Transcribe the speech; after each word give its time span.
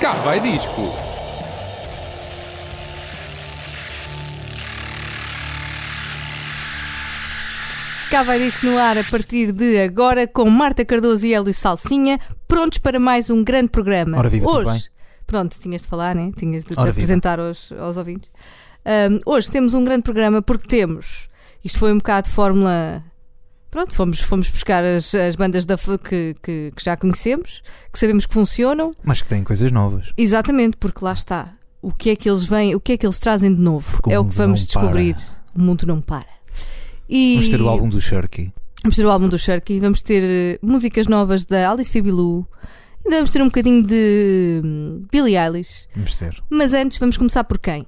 Cá 0.00 0.14
vai 0.14 0.40
disco. 0.40 0.94
Cá 8.10 8.22
vai 8.22 8.38
disco 8.38 8.64
no 8.64 8.78
ar 8.78 8.96
a 8.96 9.04
partir 9.04 9.52
de 9.52 9.78
agora 9.78 10.26
com 10.26 10.48
Marta 10.48 10.86
Cardoso 10.86 11.26
e 11.26 11.34
Hélio 11.34 11.52
Salsinha, 11.52 12.18
prontos 12.48 12.78
para 12.78 12.98
mais 12.98 13.28
um 13.28 13.44
grande 13.44 13.68
programa. 13.68 14.16
Ora 14.16 14.30
viva, 14.30 14.48
hoje, 14.48 14.70
bem? 14.70 14.80
pronto, 15.26 15.60
tinhas 15.60 15.82
de 15.82 15.88
falar, 15.88 16.14
né? 16.14 16.32
tinhas 16.34 16.64
de 16.64 16.74
te 16.74 16.80
apresentar 16.80 17.38
aos, 17.38 17.70
aos 17.72 17.98
ouvintes. 17.98 18.30
Ahm, 18.86 19.18
hoje 19.26 19.50
temos 19.50 19.74
um 19.74 19.84
grande 19.84 20.02
programa 20.02 20.40
porque 20.40 20.66
temos, 20.66 21.28
isto 21.62 21.78
foi 21.78 21.92
um 21.92 21.98
bocado 21.98 22.26
de 22.26 22.34
fórmula. 22.34 23.04
Pronto, 23.70 23.94
fomos, 23.94 24.20
fomos 24.20 24.50
buscar 24.50 24.82
as, 24.84 25.14
as 25.14 25.36
bandas 25.36 25.64
da, 25.64 25.76
que, 25.76 26.34
que, 26.42 26.72
que 26.74 26.84
já 26.84 26.96
conhecemos, 26.96 27.62
que 27.92 27.98
sabemos 27.98 28.26
que 28.26 28.34
funcionam. 28.34 28.90
Mas 29.04 29.22
que 29.22 29.28
têm 29.28 29.44
coisas 29.44 29.70
novas. 29.70 30.12
Exatamente, 30.16 30.76
porque 30.76 31.04
lá 31.04 31.12
está. 31.12 31.54
O 31.80 31.92
que 31.92 32.10
é 32.10 32.16
que 32.16 32.28
eles 32.28 32.44
vêm, 32.44 32.74
o 32.74 32.80
que 32.80 32.92
é 32.92 32.96
que 32.96 33.06
eles 33.06 33.18
trazem 33.18 33.54
de 33.54 33.60
novo? 33.60 33.88
Porque 33.92 34.12
é 34.12 34.18
o 34.18 34.28
que 34.28 34.34
vamos 34.34 34.66
descobrir. 34.66 35.16
O 35.54 35.60
mundo 35.60 35.86
não 35.86 36.00
para. 36.00 36.26
E 37.08 37.36
Vamos 37.36 37.50
ter 37.50 37.60
o 37.60 37.68
álbum 37.68 37.88
do 37.88 38.00
Shirky. 38.00 38.52
Vamos 38.82 38.96
ter 38.96 39.04
o 39.04 39.10
álbum 39.10 39.28
do 39.28 39.38
Shirky, 39.38 39.78
vamos 39.78 40.00
ter 40.00 40.22
eh, 40.24 40.58
músicas 40.62 41.06
novas 41.06 41.44
da 41.44 41.70
Alice 41.70 41.90
Fibilou, 41.90 42.46
ainda 43.04 43.16
vamos 43.16 43.30
ter 43.30 43.42
um 43.42 43.46
bocadinho 43.46 43.82
de 43.82 44.62
hum, 44.64 45.04
Billie 45.12 45.36
Eilish. 45.36 45.86
Vamos 45.94 46.16
ter. 46.16 46.42
Mas 46.48 46.72
antes 46.72 46.98
vamos 46.98 47.18
começar 47.18 47.44
por 47.44 47.58
quem? 47.58 47.86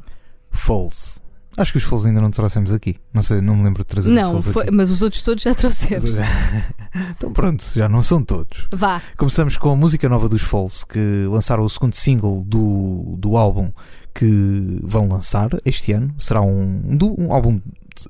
Falls. 0.51 1.23
Acho 1.57 1.73
que 1.73 1.79
os 1.79 1.85
Falls 1.85 2.07
ainda 2.07 2.21
não 2.21 2.31
trouxemos 2.31 2.73
aqui. 2.73 2.97
Não 3.13 3.23
sei, 3.23 3.41
não 3.41 3.55
me 3.55 3.65
lembro 3.65 3.83
de 3.83 3.87
trazer 3.87 4.11
não, 4.11 4.37
os 4.37 4.49
aqui. 4.49 4.71
mas 4.71 4.91
os 4.91 5.03
outros 5.03 5.21
todos 5.23 5.43
já 5.43 5.55
trouxemos. 5.55 6.15
então 7.11 7.33
pronto, 7.33 7.63
já 7.75 7.89
não 7.89 8.03
são 8.03 8.23
todos. 8.23 8.67
Vá, 8.73 9.03
Começamos 9.17 9.57
com 9.57 9.71
a 9.71 9.77
música 9.77 10.09
nova 10.09 10.29
dos 10.29 10.43
Falls, 10.43 10.85
que 10.87 11.27
lançaram 11.27 11.65
o 11.65 11.69
segundo 11.69 11.95
single 11.95 12.43
do, 12.45 13.17
do 13.19 13.37
álbum 13.37 13.71
que 14.15 14.81
vão 14.83 15.09
lançar 15.09 15.51
este 15.65 15.93
ano. 15.93 16.15
Será 16.19 16.41
um, 16.41 16.83
um 16.85 17.15
um 17.19 17.33
álbum. 17.33 17.61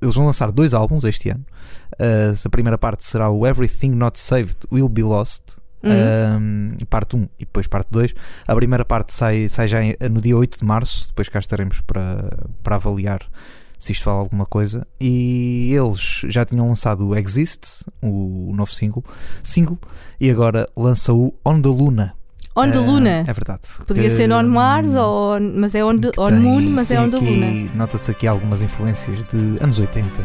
Eles 0.01 0.15
vão 0.15 0.27
lançar 0.27 0.51
dois 0.51 0.75
álbuns 0.75 1.05
este 1.05 1.31
ano. 1.31 1.45
Uh, 1.95 2.35
a 2.45 2.49
primeira 2.49 2.79
parte 2.79 3.05
será 3.05 3.29
o 3.31 3.47
Everything 3.47 3.91
Not 3.91 4.19
Saved 4.19 4.57
Will 4.71 4.89
Be 4.89 5.03
Lost. 5.03 5.43
Hum. 5.85 6.77
um, 6.81 6.85
parte 6.87 7.17
1 7.17 7.23
e 7.39 7.45
depois 7.45 7.67
parte 7.67 7.89
2. 7.91 8.15
A 8.47 8.55
primeira 8.55 8.85
parte 8.85 9.13
sai, 9.13 9.49
sai 9.49 9.67
já 9.69 9.79
no 10.11 10.21
dia 10.21 10.37
8 10.37 10.59
de 10.61 10.65
março. 10.65 11.09
Depois 11.09 11.29
cá 11.29 11.39
estaremos 11.39 11.81
para, 11.81 12.31
para 12.63 12.77
avaliar 12.77 13.21
se 13.79 13.91
isto 13.93 14.05
fala 14.05 14.21
alguma 14.21 14.47
coisa. 14.47 14.87
E 15.01 15.73
eles 15.75 16.23
já 16.29 16.45
tinham 16.45 16.69
lançado 16.69 17.09
o 17.09 17.17
Exist, 17.17 17.85
o 18.01 18.53
novo 18.55 18.73
single, 18.73 19.03
single 19.43 19.79
e 20.21 20.31
agora 20.31 20.69
lança 20.77 21.13
o 21.13 21.35
On 21.45 21.61
the 21.61 21.69
Luna. 21.69 22.15
On 22.55 22.71
the 22.71 22.79
Luna. 22.79 23.25
É 23.27 23.33
verdade. 23.33 23.63
Podia 23.87 24.03
Que, 24.05 24.11
ser 24.11 24.31
On 24.31 24.43
Mars, 24.43 24.93
ou 24.95 25.41
mas 25.41 25.75
é 25.75 25.83
On, 25.83 25.99
the- 25.99 26.13
on 26.19 26.31
Moon, 26.33 26.61
mas 26.71 26.91
é 26.91 27.01
On 27.01 27.09
the 27.09 27.17
Luna. 27.17 27.71
Nota-se 27.75 28.11
aqui 28.11 28.27
algumas 28.27 28.61
influências 28.61 29.25
de 29.25 29.57
anos 29.59 29.81
80 29.81 30.23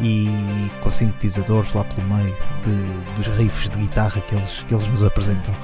e 0.00 0.70
com 0.82 0.90
sintetizadores 0.90 1.72
lá 1.74 1.84
pelo 1.84 2.06
meio 2.08 2.36
de- 2.64 3.14
dos 3.14 3.26
riffs 3.36 3.70
de 3.70 3.78
guitarra 3.78 4.20
que 4.22 4.34
eles, 4.34 4.64
que 4.68 4.74
eles 4.74 4.86
nos 4.88 5.04
apresentam. 5.04 5.54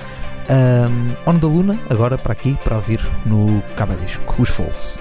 Um, 0.51 1.39
the 1.39 1.47
Luna, 1.47 1.79
agora 1.91 2.19
para 2.19 2.33
aqui, 2.33 2.59
para 2.65 2.77
ouvir 2.77 3.01
no 3.25 3.63
Cabo 3.77 3.95
Disco, 3.95 4.23
os 4.43 4.49
Falls. 4.51 4.99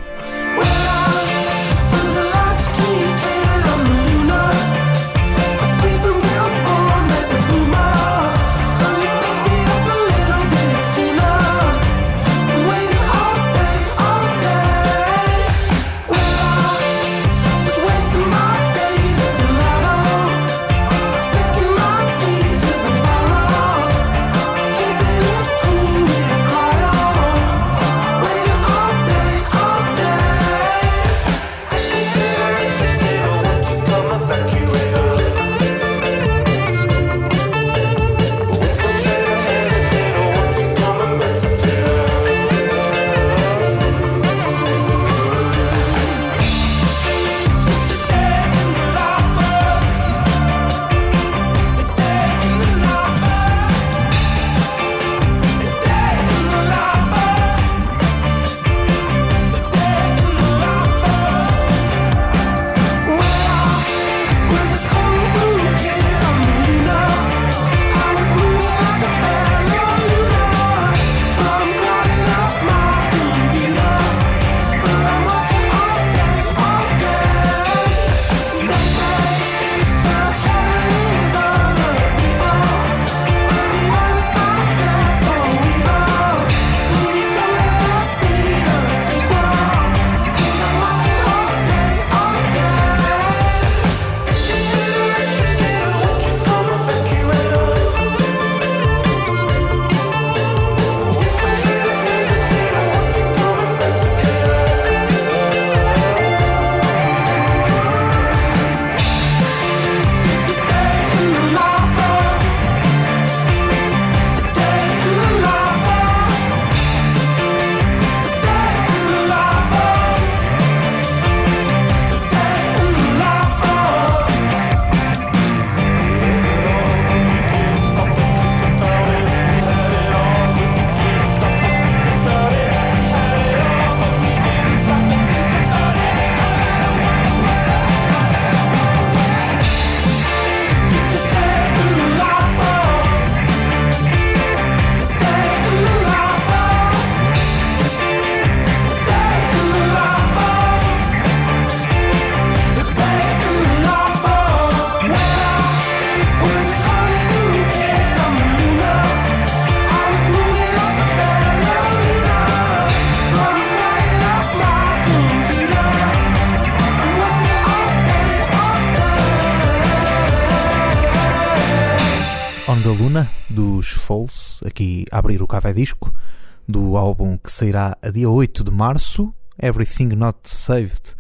Sairá 177.62 177.96
a 178.02 178.10
dia 178.10 178.28
8 178.28 178.64
de 178.64 178.72
março, 178.72 179.32
Everything 179.62 180.16
Not 180.16 180.40
Saved 180.46 181.14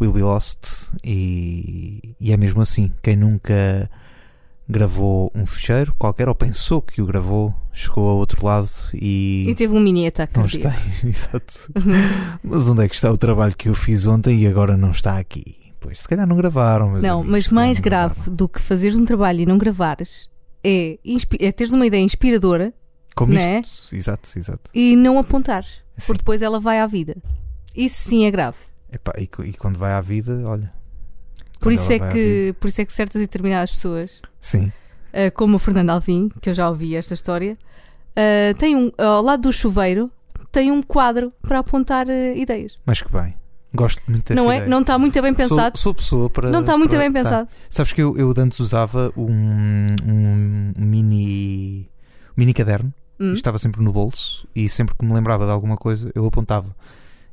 Will 0.00 0.12
Be 0.12 0.22
Lost, 0.22 0.90
e, 1.04 2.16
e 2.20 2.32
é 2.32 2.36
mesmo 2.36 2.60
assim, 2.60 2.90
quem 3.00 3.14
nunca 3.14 3.88
gravou 4.68 5.30
um 5.32 5.46
fecheiro 5.46 5.94
qualquer, 5.96 6.28
ou 6.28 6.34
pensou 6.34 6.82
que 6.82 7.00
o 7.00 7.06
gravou, 7.06 7.54
chegou 7.72 8.08
ao 8.08 8.16
outro 8.16 8.44
lado 8.44 8.68
e. 8.92 9.46
E 9.48 9.54
teve 9.54 9.72
um 9.72 9.78
mini 9.78 10.08
ataque 10.08 10.36
não 10.36 10.46
está, 10.46 10.74
exato. 11.04 11.72
Mas 12.42 12.66
onde 12.66 12.84
é 12.84 12.88
que 12.88 12.94
está 12.96 13.12
o 13.12 13.16
trabalho 13.16 13.56
que 13.56 13.68
eu 13.68 13.74
fiz 13.74 14.04
ontem 14.08 14.40
e 14.40 14.48
agora 14.48 14.76
não 14.76 14.90
está 14.90 15.16
aqui? 15.16 15.72
Pois, 15.78 16.02
se 16.02 16.08
calhar 16.08 16.26
não 16.26 16.34
gravaram. 16.34 16.90
meus 16.90 17.02
Não, 17.04 17.20
amigos, 17.20 17.30
mas 17.30 17.48
mais 17.52 17.78
não 17.78 17.84
grave 17.84 18.14
gravaram. 18.14 18.34
do 18.34 18.48
que 18.48 18.60
fazeres 18.60 18.96
um 18.96 19.04
trabalho 19.04 19.42
e 19.42 19.46
não 19.46 19.58
gravares 19.58 20.28
é, 20.64 20.98
é 21.38 21.52
teres 21.52 21.72
uma 21.72 21.86
ideia 21.86 22.02
inspiradora 22.02 22.74
Como 23.14 23.32
não 23.32 23.40
é? 23.40 23.60
isto? 23.60 23.94
Exato, 23.94 24.28
exato. 24.36 24.70
e 24.74 24.96
não 24.96 25.18
apontares, 25.18 25.80
Sim. 25.96 26.06
porque 26.06 26.18
depois 26.18 26.42
ela 26.42 26.58
vai 26.58 26.80
à 26.80 26.86
vida. 26.86 27.16
Isso 27.74 28.08
sim 28.08 28.24
é 28.24 28.30
grave. 28.30 28.56
Epá, 28.92 29.12
e, 29.18 29.22
e 29.22 29.52
quando 29.54 29.78
vai 29.78 29.92
à 29.92 30.00
vida, 30.00 30.40
olha. 30.44 30.72
Por 31.60 31.72
isso, 31.72 31.90
é 31.90 32.12
que, 32.12 32.54
por 32.60 32.68
isso 32.68 32.80
é 32.80 32.84
que 32.84 32.92
certas 32.92 33.16
e 33.22 33.24
determinadas 33.24 33.70
pessoas, 33.70 34.20
Sim, 34.38 34.70
ah, 35.12 35.30
como 35.30 35.56
o 35.56 35.58
Fernando 35.58 35.90
Alvim, 35.90 36.30
que 36.40 36.50
eu 36.50 36.54
já 36.54 36.68
ouvi 36.68 36.94
esta 36.94 37.14
história, 37.14 37.56
ah, 38.16 38.54
tem 38.58 38.76
um, 38.76 38.92
ao 38.98 39.22
lado 39.22 39.42
do 39.42 39.52
chuveiro 39.52 40.10
tem 40.52 40.70
um 40.70 40.82
quadro 40.82 41.32
para 41.42 41.58
apontar 41.58 42.06
ah, 42.08 42.32
ideias. 42.34 42.78
mas 42.86 43.02
que 43.02 43.10
bem. 43.10 43.34
Gosto 43.74 44.00
muito 44.06 44.28
dessa 44.28 44.40
não 44.40 44.52
é? 44.52 44.56
ideia. 44.58 44.70
Não 44.70 44.82
está 44.82 44.96
muito 44.96 45.20
bem 45.20 45.34
Sou- 45.34 45.48
pensado. 45.48 45.78
Sou, 45.78 45.94
pessoa 45.94 46.30
para. 46.30 46.48
não 46.48 46.60
está 46.60 46.78
muito 46.78 46.90
para- 46.90 46.98
bem 47.00 47.12
tá. 47.12 47.18
pensado. 47.22 47.48
Sabes 47.68 47.92
que 47.92 48.00
eu, 48.00 48.16
eu 48.16 48.32
antes 48.38 48.60
usava 48.60 49.12
um, 49.16 49.96
um 50.06 50.72
mini, 50.76 51.90
mini 52.36 52.54
caderno. 52.54 52.94
Hum. 53.18 53.32
Estava 53.32 53.58
sempre 53.58 53.82
no 53.82 53.92
bolso 53.92 54.46
e 54.54 54.68
sempre 54.68 54.94
que 54.94 55.04
me 55.04 55.12
lembrava 55.12 55.44
de 55.44 55.52
alguma 55.52 55.76
coisa 55.76 56.10
eu 56.14 56.26
apontava. 56.26 56.74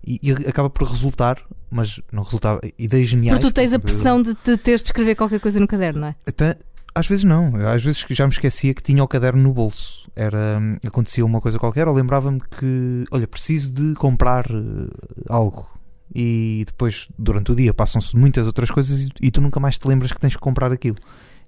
E, 0.05 0.19
e 0.23 0.31
acaba 0.31 0.69
por 0.69 0.87
resultar, 0.87 1.37
mas 1.69 1.99
não 2.11 2.23
resultava. 2.23 2.59
Ideias 2.77 3.07
geniais. 3.07 3.37
Porque 3.37 3.51
tu 3.51 3.55
tens 3.55 3.71
a 3.73 3.79
pressão 3.79 4.21
de, 4.21 4.35
de 4.43 4.57
teres 4.57 4.81
de 4.81 4.87
escrever 4.87 5.15
qualquer 5.15 5.39
coisa 5.39 5.59
no 5.59 5.67
caderno, 5.67 6.01
não 6.01 6.07
é? 6.07 6.15
Até, 6.25 6.57
às 6.93 7.07
vezes 7.07 7.23
não, 7.23 7.57
Eu, 7.57 7.69
às 7.69 7.83
vezes 7.83 8.05
já 8.09 8.25
me 8.25 8.33
esquecia 8.33 8.73
que 8.73 8.83
tinha 8.83 9.03
o 9.03 9.07
caderno 9.07 9.41
no 9.41 9.53
bolso. 9.53 10.09
Era, 10.15 10.59
hum, 10.59 10.77
acontecia 10.85 11.25
uma 11.25 11.39
coisa 11.39 11.57
qualquer, 11.57 11.87
ou 11.87 11.93
lembrava-me 11.93 12.39
que, 12.39 13.05
olha, 13.11 13.27
preciso 13.27 13.71
de 13.71 13.93
comprar 13.95 14.45
eh, 14.49 14.89
algo. 15.29 15.69
E 16.13 16.63
depois, 16.65 17.07
durante 17.17 17.51
o 17.51 17.55
dia, 17.55 17.73
passam-se 17.73 18.15
muitas 18.17 18.45
outras 18.45 18.69
coisas 18.69 19.03
e, 19.03 19.09
e 19.21 19.31
tu 19.31 19.39
nunca 19.39 19.59
mais 19.59 19.77
te 19.77 19.87
lembras 19.87 20.11
que 20.11 20.19
tens 20.19 20.35
que 20.35 20.41
comprar 20.41 20.71
aquilo. 20.71 20.97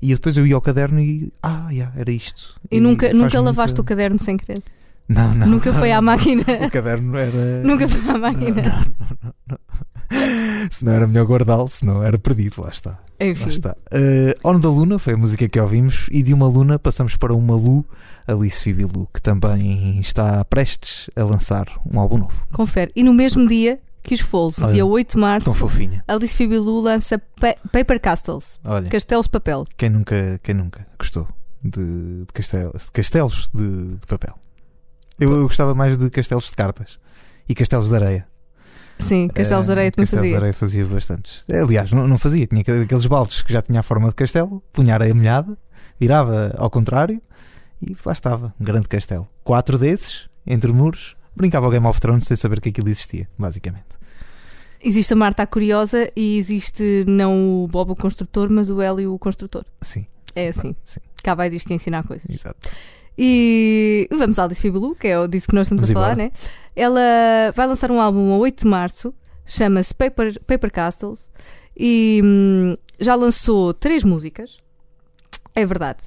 E 0.05 0.13
depois 0.13 0.35
eu 0.35 0.45
ia 0.45 0.53
ao 0.55 0.59
caderno 0.61 0.99
e, 0.99 1.31
ah, 1.41 1.69
já, 1.71 1.91
era 1.95 2.11
isto. 2.11 2.59
E, 2.69 2.79
nunca, 2.81 3.05
faz 3.05 3.13
nunca 3.13 3.23
muita- 3.37 3.39
lavaste 3.41 3.79
o 3.79 3.83
caderno 3.85 4.19
sem 4.19 4.35
querer. 4.35 4.61
Não, 5.07 5.33
não. 5.33 5.47
Nunca 5.47 5.71
foi 5.73 5.91
à 5.93 6.01
máquina. 6.03 6.43
O 6.65 6.69
caderno 6.71 7.15
era. 7.17 7.63
nunca 7.63 7.87
foi 7.87 8.09
à 8.09 8.17
máquina. 8.17 8.63
Se 10.69 10.83
não 10.85 10.91
era 10.93 11.07
melhor 11.07 11.25
guardá-lo, 11.25 11.67
se 11.67 11.85
não 11.85 12.03
era 12.03 12.17
perdido, 12.17 12.61
lá 12.61 12.69
está. 12.69 12.91
Lá 12.91 13.27
Enfim. 13.27 13.49
está. 13.49 13.75
Uh, 13.91 14.33
On 14.49 14.59
da 14.59 14.69
Luna 14.69 14.99
foi 14.99 15.13
a 15.13 15.17
música 15.17 15.47
que 15.47 15.59
ouvimos 15.59 16.07
e 16.11 16.21
de 16.21 16.33
uma 16.33 16.47
Luna 16.47 16.77
passamos 16.77 17.15
para 17.15 17.33
uma 17.33 17.55
Lu, 17.55 17.85
Alice 18.27 18.61
Phoebe 18.61 18.83
Lu, 18.83 19.07
que 19.13 19.21
também 19.21 19.99
está 19.99 20.43
prestes 20.45 21.09
a 21.15 21.23
lançar 21.23 21.65
um 21.89 21.99
álbum 21.99 22.17
novo. 22.17 22.45
Confere. 22.51 22.91
E 22.95 23.03
no 23.03 23.13
mesmo 23.13 23.47
dia 23.47 23.79
que 24.03 24.13
os 24.15 24.21
Olha, 24.61 24.73
dia 24.73 24.85
8 24.85 25.13
de 25.13 25.17
março, 25.19 25.45
Tão 25.45 25.55
fofinha. 25.55 26.03
Alice 26.07 26.35
Phoebe 26.35 26.57
Lu 26.59 26.81
lança 26.81 27.17
Pa- 27.39 27.55
Paper 27.71 27.99
Castles, 28.01 28.59
Olha, 28.65 28.89
Castelos 28.89 29.25
de 29.25 29.31
Papel. 29.31 29.65
quem 29.77 29.89
nunca, 29.89 30.39
quem 30.43 30.53
nunca 30.55 30.85
gostou 30.99 31.27
de, 31.63 32.25
de 32.25 32.33
castelos, 32.33 32.83
de, 32.85 32.91
castelos 32.91 33.49
de, 33.53 33.95
de 33.95 34.05
papel? 34.07 34.35
Eu, 35.19 35.31
eu 35.31 35.43
gostava 35.43 35.73
mais 35.73 35.97
de 35.97 36.09
castelos 36.09 36.45
de 36.45 36.51
cartas 36.55 36.99
e 37.47 37.55
castelos 37.55 37.89
de 37.89 37.95
areia. 37.95 38.27
Sim, 38.99 39.27
Castelos 39.27 39.65
de 39.65 39.71
Areia 39.71 39.91
também 39.91 40.03
Castelos 40.05 40.23
de 40.23 40.27
fazia. 40.29 40.37
areia 40.37 40.53
fazia 40.53 40.85
bastantes. 40.85 41.43
Aliás, 41.49 41.91
não, 41.91 42.07
não 42.07 42.17
fazia, 42.17 42.45
tinha 42.45 42.61
aquele- 42.61 42.83
aqueles 42.83 43.05
baldes 43.07 43.41
que 43.41 43.51
já 43.51 43.61
tinha 43.61 43.79
a 43.79 43.83
forma 43.83 44.07
de 44.09 44.15
castelo, 44.15 44.61
punha 44.71 44.93
areia 44.93 45.13
molhada, 45.15 45.57
virava 45.99 46.53
ao 46.57 46.69
contrário 46.69 47.21
e 47.81 47.97
lá 48.05 48.13
estava, 48.13 48.53
um 48.59 48.63
grande 48.63 48.87
castelo. 48.87 49.27
Quatro 49.43 49.77
desses, 49.77 50.29
entre 50.45 50.71
muros, 50.71 51.15
brincava 51.35 51.65
ao 51.65 51.71
Game 51.71 51.85
of 51.87 51.99
Thrones 51.99 52.25
sem 52.25 52.37
saber 52.37 52.61
que 52.61 52.69
aquilo 52.69 52.89
existia, 52.89 53.27
basicamente. 53.37 53.83
Existe 54.81 55.13
a 55.13 55.15
Marta 55.15 55.43
a 55.43 55.47
Curiosa 55.47 56.11
e 56.15 56.37
existe 56.37 57.05
não 57.07 57.63
o 57.63 57.67
Bob 57.67 57.91
o 57.91 57.95
Construtor, 57.95 58.49
mas 58.51 58.69
o 58.69 58.81
Hélio 58.81 59.13
o 59.13 59.19
Construtor. 59.19 59.63
Sim. 59.81 60.05
É 60.35 60.51
sim, 60.51 60.59
assim. 60.59 60.75
Sim, 60.83 60.99
Cá 61.23 61.35
vai 61.35 61.49
diz 61.49 61.63
que 61.63 61.73
ensina 61.73 62.03
coisas. 62.03 62.29
exato. 62.29 62.69
E 63.17 64.07
vamos 64.11 64.39
à 64.39 64.43
Alice 64.43 64.61
Phoebe 64.61 64.79
Lu, 64.79 64.95
que 64.95 65.07
é 65.07 65.19
o 65.19 65.27
disso 65.27 65.47
que 65.47 65.55
nós 65.55 65.67
estamos 65.67 65.83
Vamos 65.83 65.91
a 65.91 65.93
falar, 65.93 66.13
embora. 66.13 66.29
né? 66.29 66.31
Ela 66.75 67.51
vai 67.55 67.67
lançar 67.67 67.91
um 67.91 68.01
álbum 68.01 68.33
a 68.33 68.37
8 68.37 68.63
de 68.63 68.67
março, 68.67 69.13
chama-se 69.45 69.93
Paper, 69.93 70.39
Paper 70.45 70.71
Castles, 70.71 71.29
e 71.77 72.21
hum, 72.23 72.75
já 72.99 73.13
lançou 73.15 73.73
três 73.73 74.03
músicas. 74.03 74.57
É 75.55 75.65
verdade. 75.65 75.99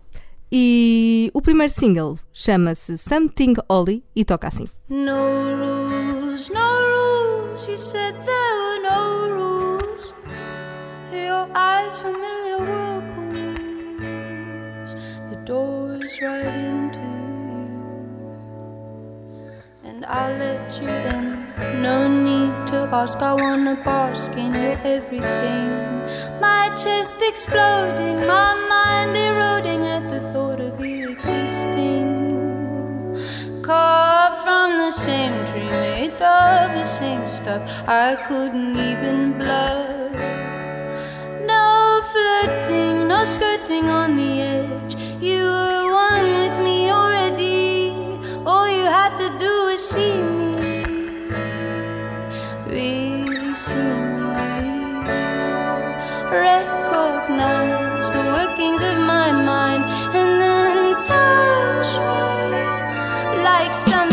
E 0.58 1.31
o 1.35 1.43
primeiro 1.43 1.70
single 1.70 2.17
chama-se 2.32 2.97
Something 2.97 3.56
Ollie 3.69 4.03
e 4.17 4.25
toca 4.25 4.49
assim. 4.49 4.67
No 4.88 5.55
rules, 5.55 6.49
no 6.49 6.81
rules. 6.81 7.69
You 7.69 7.76
said 7.76 8.14
there 8.25 8.55
were 8.62 8.81
no 8.82 9.29
rules. 9.35 10.14
Your 11.12 11.47
eyes 11.55 11.99
familiar 11.99 12.64
whirlpools. 12.64 13.37
The 15.29 15.37
door's 15.44 16.19
right 16.23 16.56
into. 16.56 17.15
And 19.96 20.04
I 20.04 20.37
let 20.37 20.78
you 20.78 20.90
in. 20.90 21.26
No 21.81 22.06
need 22.06 22.66
to 22.66 22.87
ask. 22.93 23.19
I 23.22 23.32
wanna 23.32 23.76
bask 23.82 24.31
in 24.32 24.52
your 24.52 24.78
everything. 24.84 25.70
My 26.38 26.64
chest 26.76 27.22
exploding, 27.22 28.19
my 28.26 28.52
mind 28.72 29.16
eroding 29.16 29.87
at 29.87 30.06
the 30.10 30.20
thought 30.32 30.60
of 30.60 30.84
you 30.84 31.12
existing. 31.12 32.04
Carved 33.62 34.37
from 34.44 34.76
the 34.76 34.90
same 34.90 35.37
tree, 35.46 35.72
made 35.87 36.20
of 36.20 36.75
the 36.78 36.84
same 36.84 37.26
stuff. 37.26 37.62
I 37.88 38.16
couldn't 38.28 38.76
even 38.76 39.38
bluff. 39.38 40.12
No 41.52 42.02
flirting, 42.12 43.08
no 43.08 43.25
skirting 43.25 43.88
on 43.88 44.14
the 44.14 44.43
edge. 44.43 44.94
You 45.22 45.75
see 49.96 50.20
me, 50.38 50.54
really 52.69 53.54
see 53.54 53.93
me. 54.16 54.28
Recognize 56.44 58.08
the 58.17 58.24
workings 58.36 58.82
of 58.82 58.98
my 58.98 59.32
mind 59.32 59.84
and 60.19 60.32
then 60.43 60.96
touch 61.10 61.91
me 62.10 62.26
like 63.43 63.72
something 63.74 64.06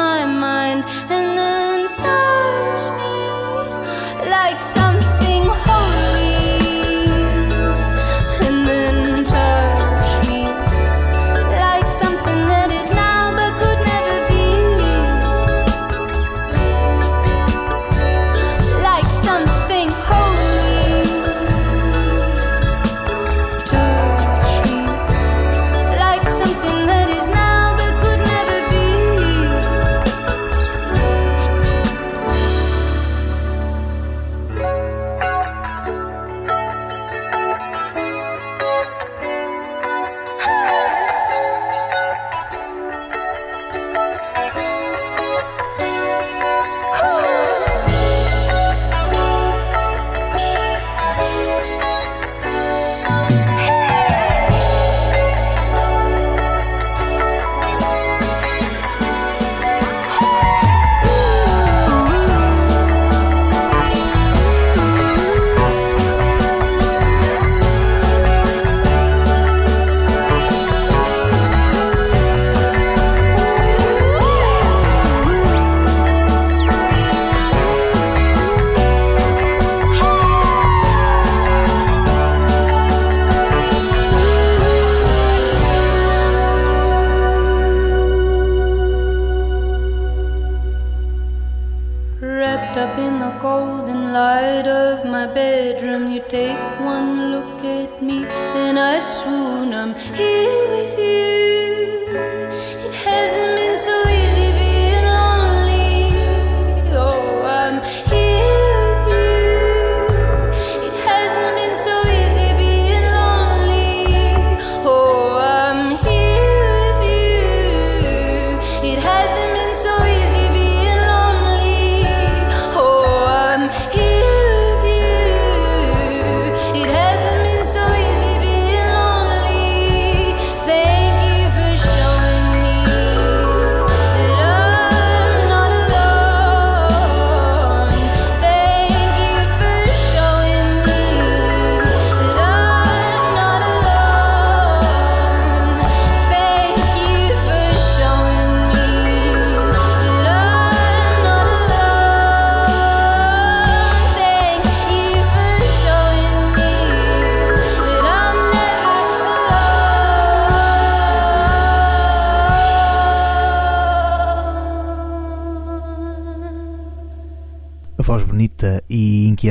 my 0.00 0.24
mind, 0.24 0.84
and 1.10 1.19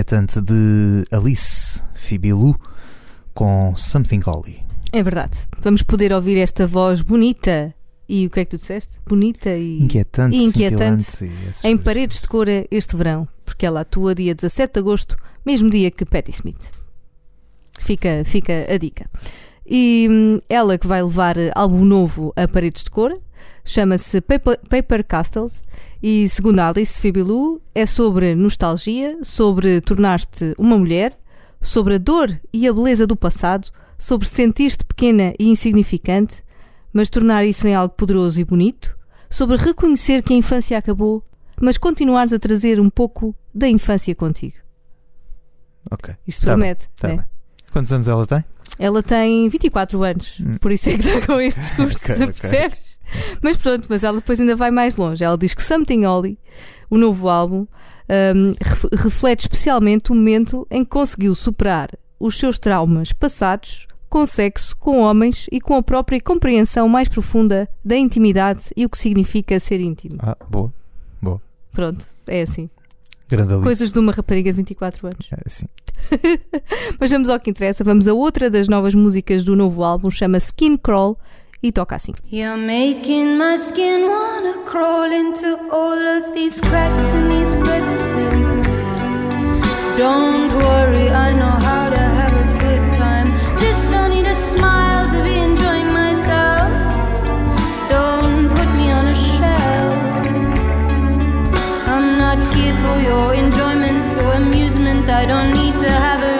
de 0.10 1.06
Alice 1.12 1.84
Fibilu 1.94 2.60
com 3.32 3.76
Something 3.76 4.22
Holly. 4.22 4.60
É 4.92 5.04
verdade. 5.04 5.38
Vamos 5.62 5.84
poder 5.84 6.12
ouvir 6.12 6.36
esta 6.38 6.66
voz 6.66 7.02
bonita 7.02 7.76
e 8.08 8.26
o 8.26 8.30
que 8.32 8.40
é 8.40 8.46
que 8.46 8.50
tu 8.50 8.58
disseste? 8.58 9.00
Bonita 9.06 9.56
e 9.56 9.84
Inquietante, 9.84 10.36
E 10.36 10.44
inquietante 10.44 11.26
e 11.26 11.68
em 11.68 11.78
paredes 11.78 12.22
de 12.22 12.28
cora 12.28 12.66
este 12.72 12.96
verão, 12.96 13.28
porque 13.46 13.68
ela 13.68 13.82
atua 13.82 14.16
dia 14.16 14.34
17 14.34 14.74
de 14.74 14.80
agosto, 14.80 15.16
mesmo 15.46 15.70
dia 15.70 15.92
que 15.92 16.04
Patti 16.06 16.32
Smith. 16.32 16.72
Fica, 17.80 18.24
fica 18.26 18.66
a 18.68 18.78
dica. 18.80 19.08
E 19.64 20.08
hum, 20.10 20.40
ela 20.50 20.76
que 20.80 20.88
vai 20.88 21.04
levar 21.04 21.36
álbum 21.54 21.86
novo 21.86 22.34
a 22.36 22.48
paredes 22.48 22.84
de 22.84 22.90
cora, 22.90 23.16
chama-se 23.74 24.20
Paper, 24.22 24.60
Paper 24.68 25.06
Castles 25.06 25.64
e 26.02 26.28
segundo 26.28 26.60
Alice 26.60 27.00
Fibilu 27.00 27.62
é 27.76 27.86
sobre 27.86 28.34
nostalgia, 28.34 29.20
sobre 29.24 29.80
tornar-te 29.82 30.56
uma 30.58 30.78
mulher, 30.78 31.16
sobre 31.62 31.96
a 31.96 31.98
dor 32.00 32.36
e 32.52 32.68
a 32.68 32.74
beleza 32.74 33.06
do 33.06 33.16
passado, 33.16 33.70
sobre 33.98 34.28
sentir-te 34.28 34.84
pequena 34.84 35.34
e 35.40 35.48
insignificante, 35.50 36.44
mas 36.92 37.10
tornar 37.10 37.46
isso 37.46 37.68
em 37.68 37.76
algo 37.76 37.94
poderoso 37.94 38.42
e 38.42 38.44
bonito, 38.44 38.98
sobre 39.30 39.56
reconhecer 39.56 40.24
que 40.24 40.34
a 40.34 40.38
infância 40.38 40.76
acabou, 40.78 41.24
mas 41.62 41.78
continuares 41.78 42.34
a 42.34 42.40
trazer 42.40 42.80
um 42.80 42.90
pouco 42.90 43.36
da 43.54 43.68
infância 43.68 44.16
contigo. 44.16 44.56
Ok. 45.92 46.16
Isto 46.26 46.46
Tá 46.46 46.54
bem, 46.54 46.60
promete. 46.60 46.90
tá 46.96 47.08
né? 47.10 47.16
bem. 47.18 47.26
Quantos 47.72 47.92
anos 47.92 48.08
ela 48.08 48.26
tem? 48.26 48.44
Ela 48.80 49.04
tem 49.04 49.48
24 49.50 50.02
anos, 50.04 50.42
por 50.60 50.72
isso 50.72 50.90
é 50.90 50.98
que 50.98 51.08
está 51.08 51.28
com 51.28 51.40
este 51.40 51.60
discurso, 51.62 51.98
Ok, 52.04 52.16
ok. 52.16 52.26
percebes? 52.34 52.89
Mas 53.42 53.58
pronto, 53.58 53.86
mas 53.90 54.04
ela 54.04 54.18
depois 54.18 54.40
ainda 54.40 54.56
vai 54.56 54.72
mais 54.72 54.96
longe. 54.96 55.24
Ela 55.24 55.38
diz 55.38 55.54
que 55.54 55.64
Something 55.64 56.06
Holly, 56.06 56.38
o 56.90 56.98
novo 56.98 57.28
álbum, 57.30 57.66
ref- 58.62 58.90
reflete 58.94 59.42
especialmente 59.42 60.12
o 60.12 60.16
momento 60.16 60.68
em 60.70 60.84
que 60.84 60.90
conseguiu 60.90 61.34
superar 61.36 61.90
os 62.20 62.38
seus 62.38 62.58
traumas 62.60 63.12
passados 63.14 63.88
com 64.10 64.26
sexo, 64.26 64.76
com 64.78 65.00
homens 65.02 65.46
e 65.52 65.62
com 65.62 65.76
a 65.76 65.84
própria 65.84 66.20
compreensão 66.20 66.90
mais 66.90 67.08
profunda 67.08 67.70
da 67.86 67.96
intimidade 67.96 68.64
e 68.76 68.84
o 68.86 68.90
que 68.90 68.98
significa 68.98 69.60
ser 69.60 69.80
íntimo. 69.80 70.16
Ah, 70.20 70.36
boa. 70.50 70.74
Boa. 71.22 71.40
Pronto, 71.72 72.08
é 72.28 72.42
assim. 72.42 72.70
Coisas 73.64 73.92
de 73.92 74.00
uma 74.00 74.12
rapariga 74.12 74.52
de 74.52 74.58
24 74.58 75.06
anos. 75.08 75.28
É 75.32 75.38
assim. 75.46 75.66
Mas 77.00 77.12
vamos 77.12 77.30
ao 77.30 77.40
que 77.40 77.52
interessa, 77.52 77.84
vamos 77.84 78.08
a 78.08 78.14
outra 78.14 78.50
das 78.50 78.68
novas 78.68 78.96
músicas 78.96 79.44
do 79.44 79.56
novo 79.56 79.84
álbum, 79.84 80.10
chama 80.10 80.38
Skin 80.38 80.76
Crawl 80.78 81.18
e 81.62 81.72
toca 81.72 81.96
assim. 81.96 82.14
You're 82.32 82.58
making 82.58 83.38
my 83.38 83.58
skin 83.58 84.08
wanna 84.08 84.64
crawl 84.66 85.12
into 85.12 85.58
all 85.72 86.00
of 86.18 86.34
these 86.34 86.62
cracks 86.62 87.14
and 87.14 87.30
these 87.32 87.56
crevices. 87.56 88.14
Don't 89.98 90.54
worry, 90.54 91.10
I 91.10 91.34
know 91.34 91.56
how 91.68 91.90
to 91.90 92.00
have 92.00 92.34
a 92.34 92.48
good 92.64 92.84
time. 92.98 93.28
Just 93.58 93.92
don't 93.92 94.12
need 94.12 94.28
a 94.28 94.36
smile 94.36 95.10
to 95.12 95.22
be 95.22 95.36
enjoying 95.38 95.92
myself. 95.92 96.72
Don't 97.90 98.48
put 98.56 98.70
me 98.80 98.90
on 98.92 99.06
a 99.08 99.18
shelf. 99.30 99.96
I'm 101.88 102.18
not 102.18 102.38
here 102.56 102.76
for 102.76 102.98
your 103.02 103.34
enjoyment, 103.34 104.00
your 104.16 104.34
amusement. 104.34 105.10
I 105.10 105.26
don't 105.26 105.52
need 105.52 105.74
to 105.84 105.92
have 105.92 106.24
a 106.24 106.39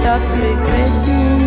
stop 0.00 0.22
regressing. 0.40 1.39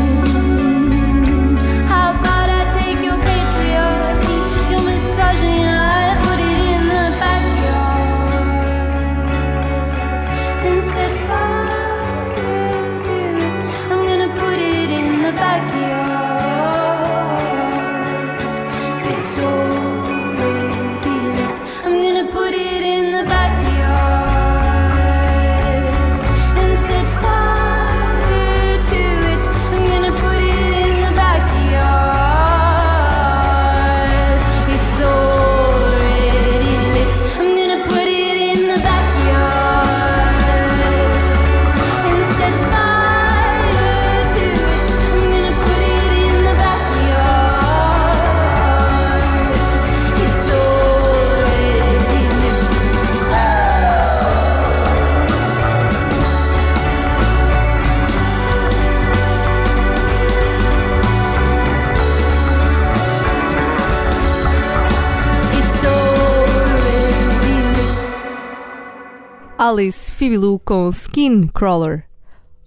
Alice 69.73 70.11
Fibilu 70.11 70.59
com 70.59 70.87
Skin 70.89 71.47
Crawler, 71.47 72.03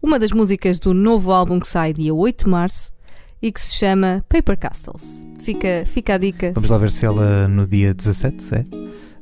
uma 0.02 0.18
das 0.18 0.32
músicas 0.32 0.80
do 0.80 0.92
novo 0.92 1.30
álbum 1.30 1.60
que 1.60 1.68
sai 1.68 1.92
dia 1.92 2.12
8 2.12 2.46
de 2.46 2.50
março 2.50 2.92
e 3.40 3.52
que 3.52 3.60
se 3.60 3.75
chama 3.75 4.25
Paper 4.28 4.58
Castles. 4.58 5.22
Fica, 5.40 5.84
fica 5.86 6.14
a 6.14 6.18
dica. 6.18 6.50
Vamos 6.52 6.68
lá 6.68 6.78
ver 6.78 6.90
se 6.90 7.06
ela 7.06 7.46
no 7.46 7.64
dia 7.64 7.94
17 7.94 8.54
é, 8.56 8.64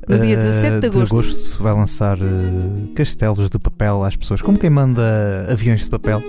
No 0.09 0.17
dia 0.17 0.33
eh, 0.33 0.79
17 0.79 0.89
de 0.89 1.01
agosto. 1.03 1.61
vai 1.61 1.73
lançar 1.73 2.17
eh, 2.17 2.87
castelos 2.95 3.51
de 3.51 3.59
papel 3.59 4.03
às 4.03 4.15
pessoas, 4.15 4.41
como 4.41 4.57
quem 4.57 4.71
manda 4.71 5.45
aviões 5.47 5.83
de 5.83 5.89
papel. 5.91 6.23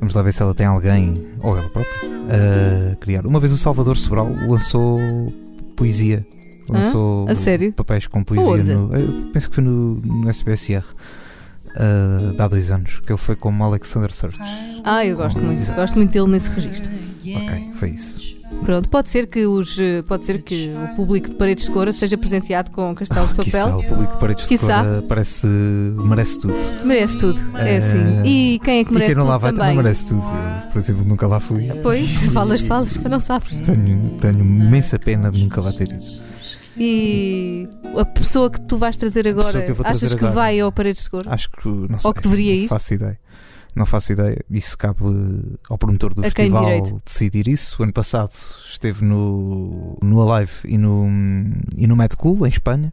Vamos 0.00 0.14
lá 0.14 0.20
ver 0.20 0.34
se 0.34 0.42
ela 0.42 0.52
tem 0.52 0.66
alguém, 0.66 1.26
ou 1.40 1.56
ela 1.56 1.70
própria, 1.70 2.10
a 2.92 2.96
criar. 2.96 3.24
Uma 3.26 3.40
vez 3.40 3.50
o 3.50 3.56
Salvador 3.56 3.96
Sobral 3.96 4.30
lançou 4.46 5.00
poesia. 5.74 6.26
Lançou 6.68 7.26
A 7.28 7.34
sério? 7.34 7.72
papéis 7.72 8.06
com 8.06 8.22
poesia. 8.24 8.74
No, 8.76 8.94
eu 8.96 9.30
penso 9.32 9.48
que 9.48 9.54
foi 9.56 9.64
no, 9.64 9.94
no 9.96 10.28
SBSR. 10.30 10.84
eh, 11.76 12.32
de 12.34 12.42
há 12.42 12.48
dois 12.48 12.70
anos, 12.70 13.00
que 13.00 13.12
ele 13.12 13.18
foi 13.18 13.36
como 13.36 13.62
Alexander 13.64 14.12
Search. 14.12 14.38
Ah, 14.84 15.04
eu 15.04 15.16
gosto 15.16 15.38
muito. 15.44 15.60
Exato. 15.60 15.78
Gosto 15.80 15.96
muito 15.96 16.10
dele 16.12 16.26
nesse 16.28 16.50
registro. 16.50 16.90
Ok, 17.36 17.70
foi 17.74 17.90
isso. 17.90 18.36
Pronto, 18.64 18.88
pode 18.88 19.10
ser 19.10 19.26
que 19.26 19.44
os 19.46 19.76
pode 20.06 20.24
ser 20.24 20.42
que 20.42 20.72
o 20.92 20.96
público 20.96 21.28
de 21.28 21.34
Paredes 21.34 21.66
de 21.66 21.70
Cora 21.70 21.92
seja 21.92 22.16
presenteado 22.16 22.70
com 22.70 22.94
castelos 22.94 23.34
de 23.34 23.40
Quiçá, 23.40 23.64
papel. 23.64 23.78
o 23.78 23.84
público 23.84 24.14
de 24.14 24.18
paredes 24.18 24.44
de 24.44 24.48
Quiçá. 24.48 24.82
cor 24.82 24.92
eh, 24.94 25.00
parece, 25.06 25.46
merece 25.46 26.38
tudo. 26.40 26.54
Merece 26.82 27.18
tudo. 27.18 27.38
É 27.56 27.74
Eh, 27.74 27.76
assim. 27.78 28.22
E 28.24 28.58
quem 28.64 28.78
é 28.80 28.84
que 28.84 28.90
e 28.90 28.94
merece 28.94 29.12
quem 29.14 29.22
não 29.22 29.28
lá 29.28 29.36
vai 29.36 29.52
também? 29.52 29.68
também 29.68 29.76
merece 29.84 30.08
tudo. 30.08 30.22
Eu, 30.22 30.68
por 30.72 30.78
exemplo, 30.78 31.04
nunca 31.04 31.26
lá 31.26 31.38
fui. 31.40 31.68
Pois, 31.82 32.22
falas, 32.32 32.62
falas, 32.62 32.96
mas 32.96 33.12
não 33.12 33.20
sabes. 33.20 33.52
Tenho, 33.60 34.16
tenho 34.18 34.40
imensa 34.40 34.98
pena 34.98 35.30
de 35.30 35.42
nunca 35.42 35.60
lá 35.60 35.70
ter 35.70 35.88
ido. 35.92 36.04
E 36.78 37.68
a 37.96 38.04
pessoa 38.04 38.50
que 38.50 38.60
tu 38.60 38.76
vais 38.76 38.96
trazer 38.96 39.26
agora, 39.26 39.62
que 39.62 39.72
trazer 39.72 39.86
achas 39.86 40.14
que 40.14 40.20
agora. 40.24 40.32
vai 40.34 40.60
ao 40.60 40.70
Paredes 40.70 41.04
de 41.04 41.10
Cora? 41.10 41.32
Acho 41.34 41.50
que 41.50 41.68
não 41.68 41.98
sei. 41.98 42.08
Ou 42.08 42.14
que 42.14 42.22
deveria 42.22 42.54
não 42.54 42.62
ir? 42.62 42.68
faço 42.68 42.94
ideia. 42.94 43.18
Não 43.74 43.86
faço 43.86 44.12
ideia. 44.12 44.36
Isso 44.50 44.76
cabe 44.76 44.98
ao 45.68 45.78
promotor 45.78 46.14
do 46.14 46.20
A 46.20 46.24
festival 46.24 47.00
decidir 47.04 47.46
isso. 47.46 47.76
O 47.80 47.84
ano 47.84 47.92
passado 47.92 48.32
esteve 48.68 49.04
no, 49.04 49.96
no 50.02 50.32
Alive 50.32 50.52
e 50.64 50.76
no, 50.76 51.06
e 51.76 51.86
no 51.86 51.94
Mad 51.96 52.12
Cool, 52.14 52.44
em 52.46 52.48
Espanha. 52.48 52.92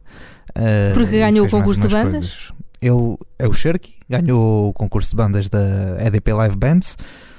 Eh, 0.54 0.92
Porque 0.94 1.18
ganhou 1.18 1.46
o 1.46 1.50
concurso 1.50 1.80
de 1.80 1.88
bandas? 1.88 2.12
coisas. 2.12 2.52
Ele 2.80 3.16
é 3.38 3.48
o 3.48 3.52
Sherky, 3.52 3.94
ganhou 4.08 4.68
o 4.68 4.72
concurso 4.72 5.10
de 5.10 5.16
bandas 5.16 5.48
da 5.48 5.96
EDP 6.06 6.32
Live 6.32 6.56
Bands. 6.56 6.96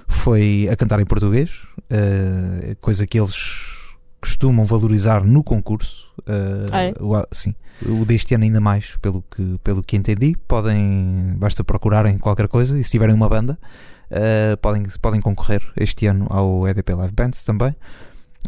Foi 0.08 0.68
a 0.72 0.76
cantar 0.76 1.00
em 1.00 1.06
português, 1.06 1.52
eh, 1.90 2.76
coisa 2.82 3.06
que 3.06 3.20
eles 3.20 3.36
costumam 4.22 4.66
valorizar 4.66 5.24
no 5.24 5.44
concurso. 5.44 6.08
eh, 6.28 6.70
Ah, 6.72 6.84
é? 6.84 6.94
o, 7.00 7.16
sim. 7.32 7.54
O 7.86 8.04
deste 8.06 8.34
ano 8.34 8.44
ainda 8.44 8.60
mais, 8.60 8.96
pelo 8.98 9.24
que, 9.30 9.58
pelo 9.64 9.84
que 9.84 9.96
entendi. 9.96 10.36
Podem, 10.48 11.36
basta 11.38 11.64
procurarem 11.64 12.18
qualquer 12.18 12.48
coisa 12.48 12.78
e 12.80 12.84
se 12.84 12.92
tiverem 12.92 13.14
uma 13.16 13.30
banda, 13.30 13.58
eh, 14.10 14.56
podem, 14.62 14.84
podem 15.02 15.22
concorrer 15.22 15.62
este 15.78 16.08
ano 16.08 16.26
ao 16.30 16.68
EDP 16.68 16.94
Live 16.94 17.14
Bands 17.14 17.44
também. 17.44 17.76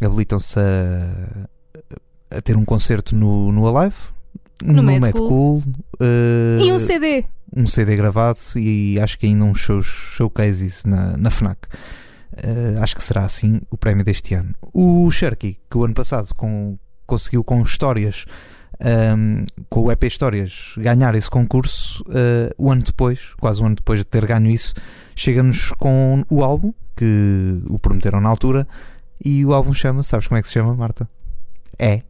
Habilitam-se 0.01 0.60
a, 0.60 1.47
a 2.38 2.41
ter 2.41 2.55
um 2.58 2.65
concerto 2.65 3.15
no, 3.15 3.51
no 3.51 3.67
Alive, 3.67 3.95
No 4.63 4.82
Mad 4.84 4.99
Mad 4.99 5.12
Cool. 5.13 5.27
Cool, 5.29 5.63
eh, 6.01 6.60
E 6.63 6.71
um 6.71 6.79
CD. 6.79 7.25
um 7.55 7.67
CD 7.67 7.95
gravado 7.95 8.39
e 8.55 8.99
acho 8.99 9.17
que 9.19 9.25
ainda 9.25 9.45
uns 9.45 9.60
shows, 9.60 9.86
showcases 9.86 10.84
na, 10.86 11.15
na 11.17 11.29
FNAC. 11.29 11.58
Eh, 12.37 12.77
acho 12.79 12.95
que 12.95 13.03
será 13.03 13.23
assim 13.25 13.59
o 13.71 13.77
prémio 13.77 14.03
deste 14.03 14.33
ano. 14.33 14.53
O 14.73 15.09
Sharky, 15.11 15.59
que 15.69 15.77
o 15.77 15.83
ano 15.85 15.93
passado 15.93 16.33
com- 16.35 16.77
conseguiu 17.05 17.43
com 17.43 17.61
histórias, 17.63 18.25
ehm, 18.79 19.45
com 19.69 19.81
o 19.81 19.91
EP 19.91 20.03
Histórias, 20.07 20.73
ganhar 20.77 21.15
esse 21.15 21.29
concurso, 21.29 22.03
eh, 22.13 22.53
o 22.57 22.71
ano 22.71 22.83
depois, 22.83 23.33
quase 23.39 23.61
um 23.61 23.65
ano 23.65 23.75
depois 23.75 23.99
de 23.99 24.05
ter 24.05 24.25
ganho 24.25 24.49
isso, 24.49 24.73
chega-nos 25.15 25.71
com 25.71 26.23
o 26.29 26.43
álbum 26.43 26.71
que 26.95 27.61
o 27.67 27.79
prometeram 27.79 28.21
na 28.21 28.29
altura. 28.29 28.67
E 29.23 29.43
o 29.45 29.53
álbum 29.53 29.73
chama, 29.73 30.01
sabes 30.03 30.27
como 30.27 30.37
é 30.37 30.41
que 30.41 30.47
se 30.47 30.53
chama, 30.53 30.73
Marta? 30.75 31.09
É, 31.77 32.03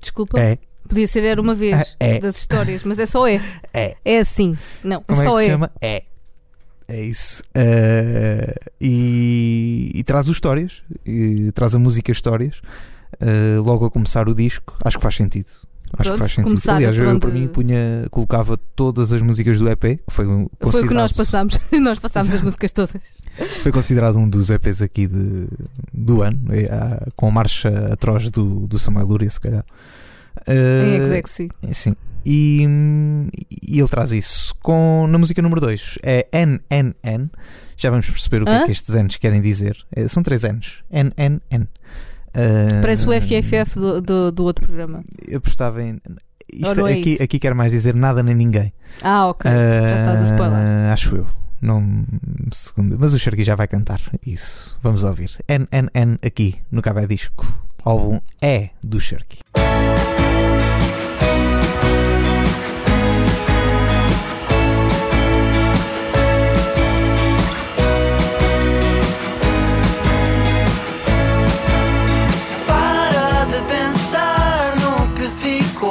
Desculpa. 0.00 0.38
é, 0.40 0.56
Podia 0.88 1.06
ser 1.06 1.22
Era 1.24 1.40
uma 1.40 1.54
vez 1.54 1.94
É. 2.00 2.18
das 2.18 2.36
histórias, 2.38 2.82
mas 2.84 2.98
é 2.98 3.06
só 3.06 3.26
é. 3.28 3.40
é. 3.72 3.94
É 4.04 4.18
assim. 4.18 4.56
Não, 4.82 5.02
Como 5.02 5.20
é 5.20 5.24
é 5.24 5.26
só 5.26 5.34
que 5.36 5.40
é. 5.40 5.44
se 5.44 5.50
chama? 5.50 5.70
É. 5.80 6.02
É 6.92 7.02
isso. 7.02 7.42
Eh, 7.54 8.54
e, 8.80 9.90
e 9.94 10.02
traz 10.04 10.28
o 10.28 10.32
histórias, 10.32 10.82
e 11.06 11.50
traz 11.52 11.74
a 11.74 11.78
música 11.78 12.10
histórias, 12.10 12.60
eh, 13.20 13.56
logo 13.58 13.84
a 13.86 13.90
começar 13.90 14.28
o 14.28 14.34
disco. 14.34 14.76
Acho 14.84 14.98
que 14.98 15.02
faz 15.02 15.14
sentido. 15.16 15.46
Acho 15.98 16.10
Pronto, 16.10 16.12
que 16.12 16.18
faz 16.18 16.32
sentido. 16.32 16.70
Aliás, 16.70 16.96
por 16.96 17.04
eu 17.04 17.18
para 17.18 17.30
mim 17.30 17.48
punha, 17.48 18.06
colocava 18.12 18.56
todas 18.76 19.12
as 19.12 19.20
músicas 19.22 19.58
do 19.58 19.68
EP, 19.68 19.96
que 19.96 20.02
foi, 20.12 20.24
um- 20.26 20.46
Foi 20.70 20.82
o 20.84 20.88
que 20.88 20.94
nós 20.94 21.10
considerado- 21.12 21.16
passámos. 21.16 21.60
nós 21.82 21.98
passámos 21.98 22.32
as 22.34 22.40
músicas 22.42 22.70
todas. 22.72 23.02
foi 23.62 23.72
considerado 23.72 24.16
um 24.16 24.28
dos 24.28 24.50
EPs 24.50 24.82
aqui 24.82 25.06
de, 25.08 25.48
do 25.92 26.22
ano, 26.22 26.40
ah, 26.70 27.06
com 27.16 27.26
a 27.28 27.30
marcha 27.32 27.68
atroz 27.92 28.30
do, 28.30 28.66
do 28.68 28.78
Samuel 28.78 29.06
Luria, 29.06 29.30
se 29.30 29.40
calhar. 29.40 29.64
Em 30.46 30.52
Eh, 30.54 30.96
Exexi. 31.02 31.48
Sim. 31.72 31.96
E, 32.24 32.66
e 33.62 33.78
ele 33.78 33.88
traz 33.88 34.12
isso. 34.12 34.54
Com, 34.62 35.06
na 35.08 35.18
música 35.18 35.40
número 35.40 35.60
2 35.60 35.98
é 36.02 36.26
NNN. 36.32 37.30
Já 37.76 37.90
vamos 37.90 38.08
perceber 38.10 38.42
o 38.42 38.44
que 38.44 38.50
Hã? 38.50 38.60
é 38.60 38.64
que 38.66 38.72
estes 38.72 38.94
N's 38.94 39.16
querem 39.16 39.40
dizer. 39.40 39.76
É, 39.94 40.06
são 40.08 40.22
três 40.22 40.42
N's. 40.42 40.82
NNN. 40.90 41.64
Uh, 42.30 42.80
Parece 42.80 43.06
o 43.06 43.10
FFF 43.10 43.78
do, 43.78 44.00
do, 44.00 44.32
do 44.32 44.44
outro 44.44 44.64
programa. 44.64 45.02
Eu 45.26 45.38
apostava 45.38 45.82
em. 45.82 46.00
Isto 46.52 46.86
é 46.86 46.92
aqui, 46.92 47.22
aqui 47.22 47.38
quer 47.38 47.54
mais 47.54 47.72
dizer 47.72 47.94
nada 47.94 48.22
nem 48.22 48.34
ninguém. 48.34 48.72
Ah, 49.02 49.28
ok. 49.28 49.50
Já 49.50 49.98
estás 49.98 50.20
a 50.20 50.32
spoiler. 50.32 50.58
Uh, 50.58 50.92
acho 50.92 51.16
eu. 51.16 51.26
Não, 51.62 52.06
segundo, 52.52 52.96
mas 52.98 53.12
o 53.12 53.18
Sharky 53.18 53.44
já 53.44 53.54
vai 53.54 53.68
cantar 53.68 54.00
isso. 54.26 54.76
Vamos 54.82 55.04
ouvir. 55.04 55.30
NNN 55.48 56.18
aqui 56.24 56.56
no 56.70 56.80
Café 56.80 57.06
Disco. 57.06 57.46
Álbum 57.84 58.20
é 58.42 58.70
do 58.82 59.00
Sharky. 59.00 59.38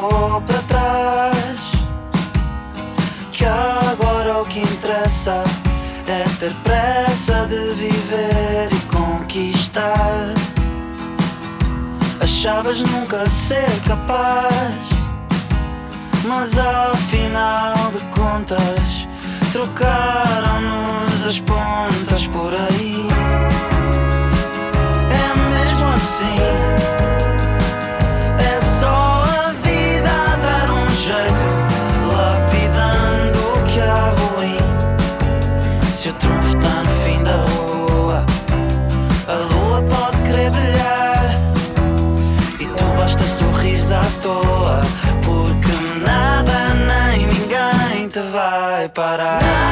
Ficou 0.10 0.42
para 0.42 0.62
trás. 0.64 1.60
Que 3.32 3.46
agora 3.46 4.42
o 4.42 4.46
que 4.46 4.60
interessa 4.60 5.44
é 6.08 6.24
ter 6.40 6.54
pressa 6.64 7.46
de 7.48 7.74
viver 7.76 8.70
e 8.72 8.80
conquistar. 8.88 10.34
Achavas 12.20 12.80
nunca 12.92 13.30
ser 13.30 13.70
capaz, 13.88 14.76
mas 16.26 16.58
ao 16.58 16.96
final 16.96 17.74
de 17.92 18.04
contas 18.20 19.08
trocaram-nos 19.52 21.26
as 21.26 21.40
pontas 21.40 22.28
por 22.28 22.52
aí. 22.54 23.08
É 25.12 25.60
mesmo 25.60 25.88
assim. 25.88 26.99
Vai 48.96 49.69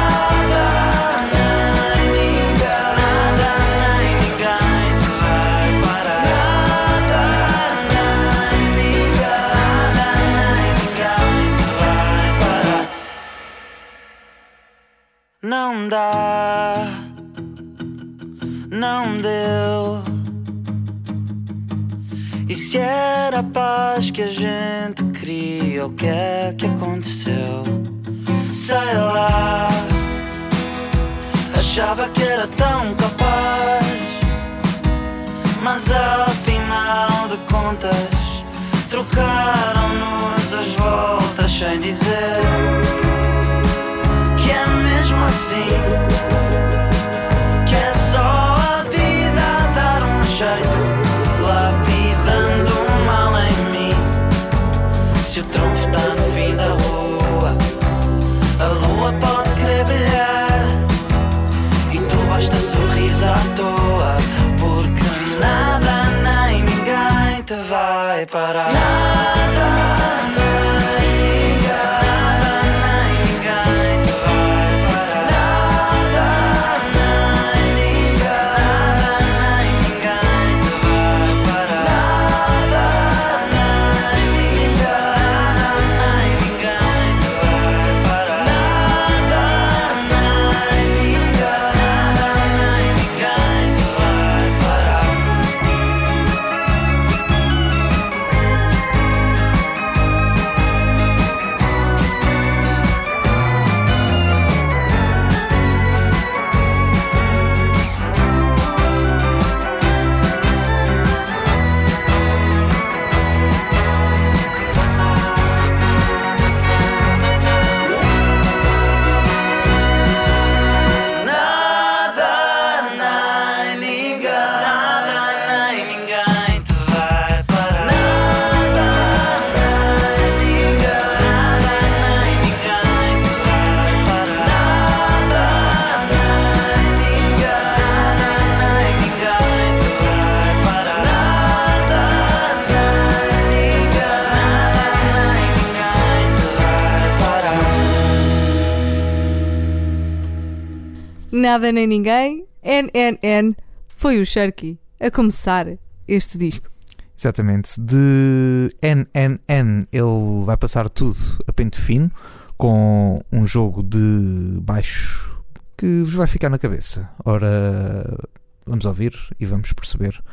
nada 151.58 151.72
nem 151.72 151.88
ninguém. 151.88 152.46
NNN 152.63 153.56
foi 153.96 154.22
o 154.22 154.26
Sharky 154.26 154.80
a 155.00 155.10
começar 155.10 155.65
este 156.08 156.38
disco. 156.38 156.70
Exatamente. 157.17 157.82
De 157.82 158.72
NNN 158.82 159.88
ele 159.91 160.46
vai 160.46 160.56
passar 160.56 160.88
tudo 160.88 161.17
a 161.48 161.54
pente 161.54 161.82
fino 161.82 162.12
com 162.58 163.20
um 163.32 163.46
jogo 163.46 163.82
de 163.82 164.60
baixo 164.62 165.41
que 165.76 166.02
vos 166.02 166.13
vai 166.13 166.28
ficar 166.28 166.50
na 166.50 166.60
cabeça. 166.60 167.10
Ora, 167.26 168.20
vamos 168.63 168.86
ouvir 168.86 169.13
e 169.39 169.46
vamos 169.46 169.74
perceber 169.74 170.24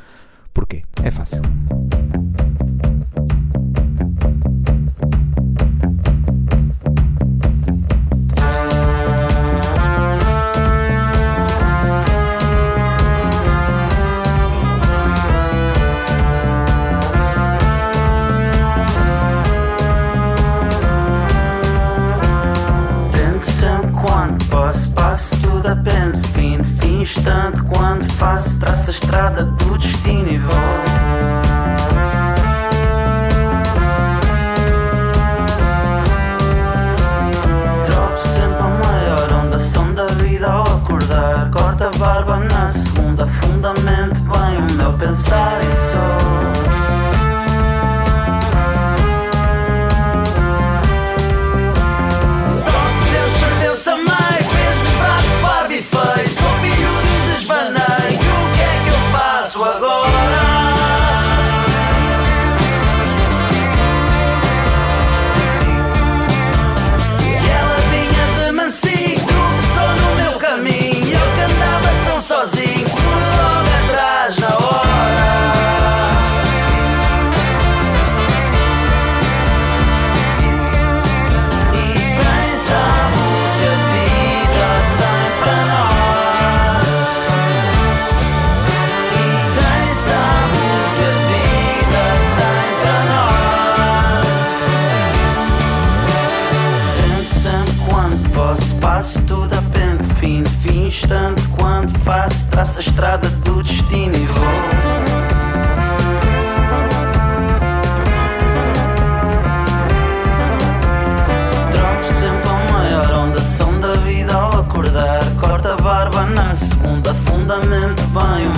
porquê. 0.53 0.83
É 1.03 1.11
fácil. 1.11 1.41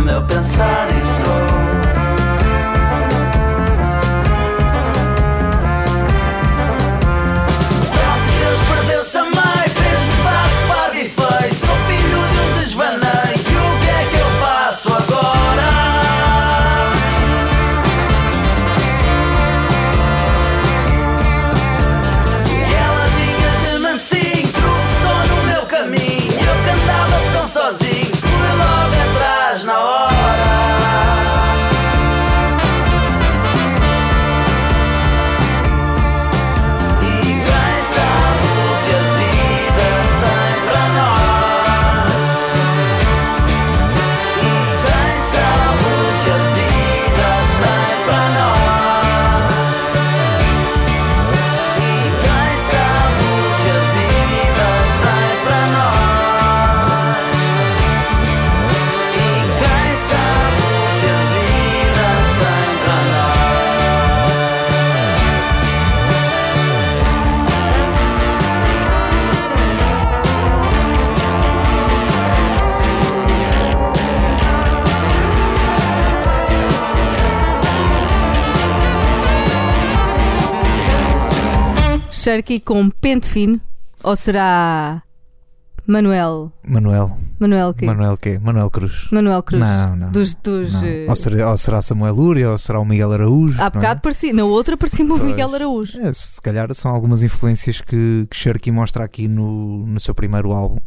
meu 0.06 0.22
pensar 0.22 0.86
Cherky 82.26 82.58
com 82.58 82.90
pente 82.90 83.28
fino? 83.28 83.60
Ou 84.02 84.16
será 84.16 85.00
Manuel? 85.86 86.50
Manuel. 86.66 87.16
Manuel 87.38 87.72
quê? 87.72 87.86
Manuel 87.86 88.16
quê? 88.16 88.36
Manuel 88.42 88.68
Cruz. 88.68 89.06
Manuel 89.12 89.44
Cruz. 89.44 89.60
Não, 89.62 89.94
não. 89.94 90.10
Dos. 90.10 90.34
dos 90.34 90.72
não. 90.72 90.84
eh, 90.84 91.06
Ou, 91.08 91.14
será, 91.14 91.50
ou 91.52 91.56
será 91.56 91.80
Samuel 91.80 92.12
Lúria 92.12 92.50
ou 92.50 92.58
será 92.58 92.80
o 92.80 92.84
Miguel 92.84 93.12
Araújo? 93.12 93.62
Há 93.62 93.66
é? 93.66 93.70
bocado 93.70 94.00
parecia. 94.00 94.32
Na 94.32 94.42
outra 94.42 94.76
parecia-me 94.76 95.12
o. 95.12 95.18
Miguel 95.24 95.54
Araújo. 95.54 96.00
É, 96.00 96.12
se 96.12 96.42
calhar 96.42 96.74
são 96.74 96.90
algumas 96.90 97.22
influências 97.22 97.80
que, 97.80 98.26
que 98.60 98.72
mostra 98.72 99.04
aqui 99.04 99.28
no, 99.28 99.86
no 99.86 100.00
seu 100.00 100.12
primeiro 100.12 100.50
álbum. 100.50 100.80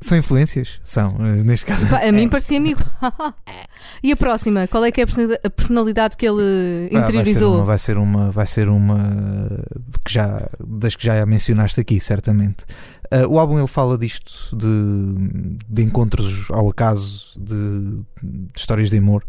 São 0.00 0.18
influências? 0.18 0.80
São. 0.82 1.08
Neste 1.44 1.64
caso. 1.66 1.86
A 1.94 2.12
mim 2.12 2.26
é. 2.26 2.28
parecia-me 2.28 2.72
igual. 2.72 3.34
e 4.02 4.12
a 4.12 4.16
próxima? 4.16 4.66
Qual 4.68 4.84
é 4.84 4.92
que 4.92 5.00
é 5.00 5.04
a 5.04 5.06
persona- 5.06 5.38
a 5.42 5.50
personalidade 5.50 6.16
que 6.16 6.26
ele 6.26 6.90
Ah, 6.92 6.98
interiorizou? 6.98 7.64
Vai 7.64 7.78
ser 7.78 7.96
uma, 7.96 8.30
vai 8.30 8.46
ser 8.46 8.68
uma, 8.68 8.98
vai 8.98 9.06
ser 9.08 9.08
uma 9.08 9.64
que 10.04 10.12
já, 10.12 10.48
das 10.60 10.94
que 10.94 11.06
já 11.06 11.24
mencionaste 11.24 11.80
aqui, 11.80 11.98
certamente. 12.00 12.64
Ah, 13.10 13.26
o 13.26 13.38
álbum 13.38 13.58
ele 13.58 13.66
fala 13.68 13.96
disto 13.96 14.54
de, 14.56 15.56
de 15.68 15.82
encontros 15.82 16.48
ao 16.50 16.68
acaso, 16.68 17.26
de, 17.36 18.02
de 18.22 18.48
histórias 18.56 18.90
de 18.90 18.98
amor. 18.98 19.24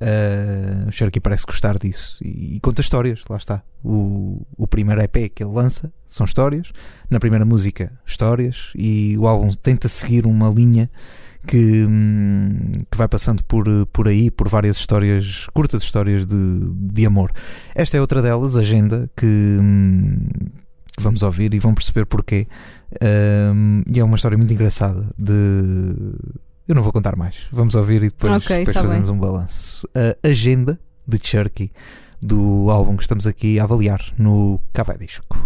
Ah, 0.00 0.88
o 0.88 0.92
Cherokee 0.92 1.20
parece 1.20 1.44
gostar 1.44 1.78
disso 1.78 2.18
e, 2.24 2.56
e 2.56 2.60
conta 2.60 2.80
histórias, 2.80 3.22
lá 3.28 3.36
está. 3.36 3.62
O, 3.84 4.46
o 4.56 4.66
primeiro 4.66 5.00
EP 5.02 5.32
que 5.34 5.42
ele 5.42 5.52
lança 5.52 5.92
são 6.06 6.24
histórias, 6.24 6.72
na 7.08 7.20
primeira 7.20 7.44
música, 7.44 7.92
histórias, 8.06 8.72
e 8.74 9.16
o 9.18 9.26
álbum 9.26 9.52
tenta 9.52 9.88
seguir 9.88 10.26
uma 10.26 10.48
linha 10.48 10.90
que, 11.46 11.84
hum, 11.86 12.72
que 12.90 12.96
vai 12.96 13.08
passando 13.08 13.42
por, 13.44 13.64
por 13.92 14.08
aí, 14.08 14.30
por 14.30 14.48
várias 14.48 14.76
histórias, 14.76 15.46
curtas 15.52 15.82
histórias 15.82 16.26
de, 16.26 16.60
de 16.74 17.06
amor. 17.06 17.32
Esta 17.74 17.96
é 17.96 18.00
outra 18.00 18.20
delas, 18.22 18.56
Agenda, 18.56 19.10
que, 19.16 19.26
hum, 19.26 20.18
vamos 20.98 21.22
ouvir 21.22 21.54
e 21.54 21.58
vão 21.58 21.74
perceber 21.74 22.06
porquê. 22.06 22.46
Hum, 23.54 23.82
e 23.86 24.00
é 24.00 24.04
uma 24.04 24.16
história 24.16 24.36
muito 24.36 24.52
engraçada 24.52 25.06
de. 25.18 26.14
Eu 26.70 26.76
não 26.76 26.84
vou 26.84 26.92
contar 26.92 27.16
mais. 27.16 27.48
Vamos 27.50 27.74
ouvir 27.74 27.96
e 27.96 28.10
depois, 28.10 28.32
Ok, 28.32 28.58
depois 28.58 28.74
tá 28.74 28.82
fazemos 28.82 29.10
um 29.10 29.18
balanço. 29.18 29.88
A 29.92 30.28
Agenda 30.28 30.78
de 31.04 31.18
Cherky, 31.20 31.72
do 32.22 32.70
álbum 32.70 32.94
que 32.94 33.02
estamos 33.02 33.26
aqui 33.26 33.58
a 33.58 33.64
avaliar 33.64 34.00
no 34.16 34.60
Café 34.72 34.96
Disco. 34.96 35.36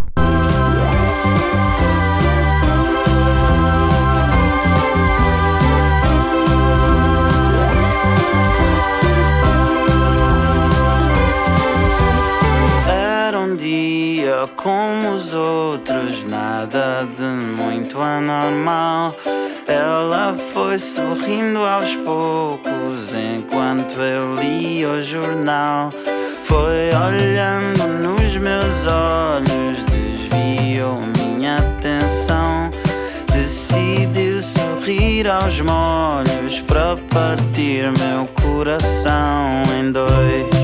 Como 14.47 15.13
os 15.13 15.33
outros, 15.33 16.23
nada 16.29 17.07
de 17.15 17.61
muito 17.61 17.99
anormal. 17.99 19.15
Ela 19.67 20.35
foi 20.53 20.79
sorrindo 20.79 21.59
aos 21.59 21.95
poucos 21.97 23.13
enquanto 23.13 23.99
eu 23.99 24.33
lia 24.35 24.89
o 24.89 25.03
jornal. 25.03 25.89
Foi 26.45 26.89
olhando 26.93 27.87
nos 28.03 28.37
meus 28.37 28.85
olhos, 28.85 29.83
desviou 29.85 30.99
minha 31.17 31.55
atenção. 31.55 32.69
Decidiu 33.33 34.41
sorrir 34.41 35.27
aos 35.27 35.59
molhos 35.61 36.61
para 36.67 36.95
partir 37.09 37.91
meu 37.99 38.25
coração 38.41 39.63
em 39.77 39.91
dois. 39.91 40.54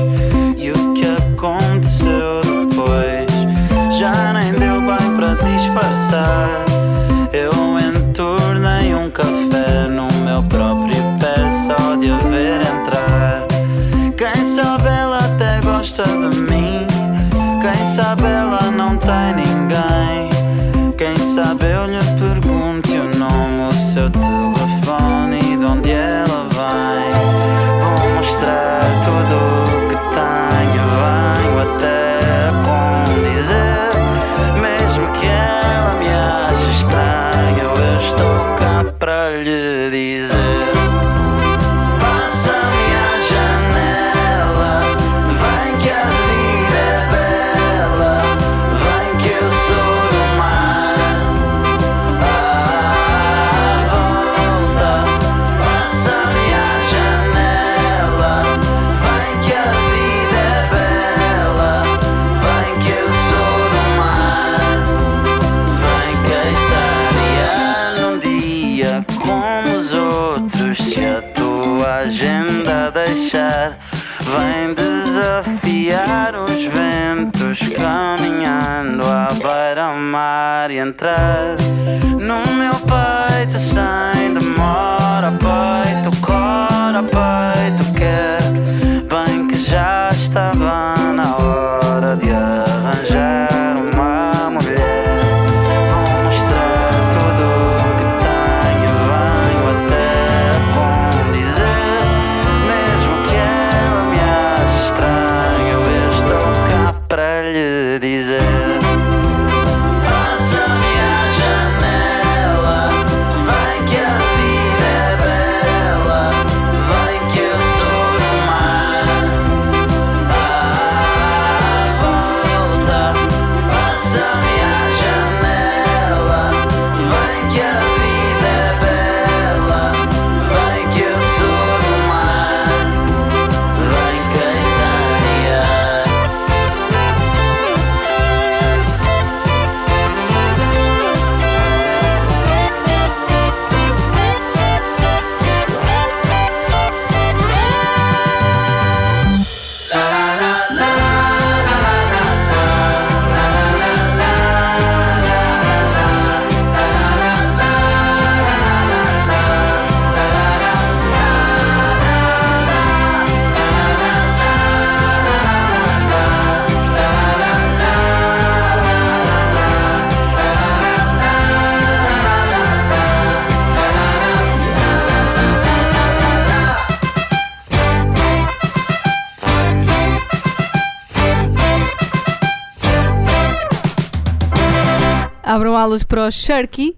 Alas 185.82 186.04
para 186.04 186.28
o 186.28 186.30
Sharky 186.30 186.96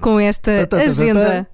com 0.00 0.18
esta 0.18 0.68
agenda. 0.72 1.46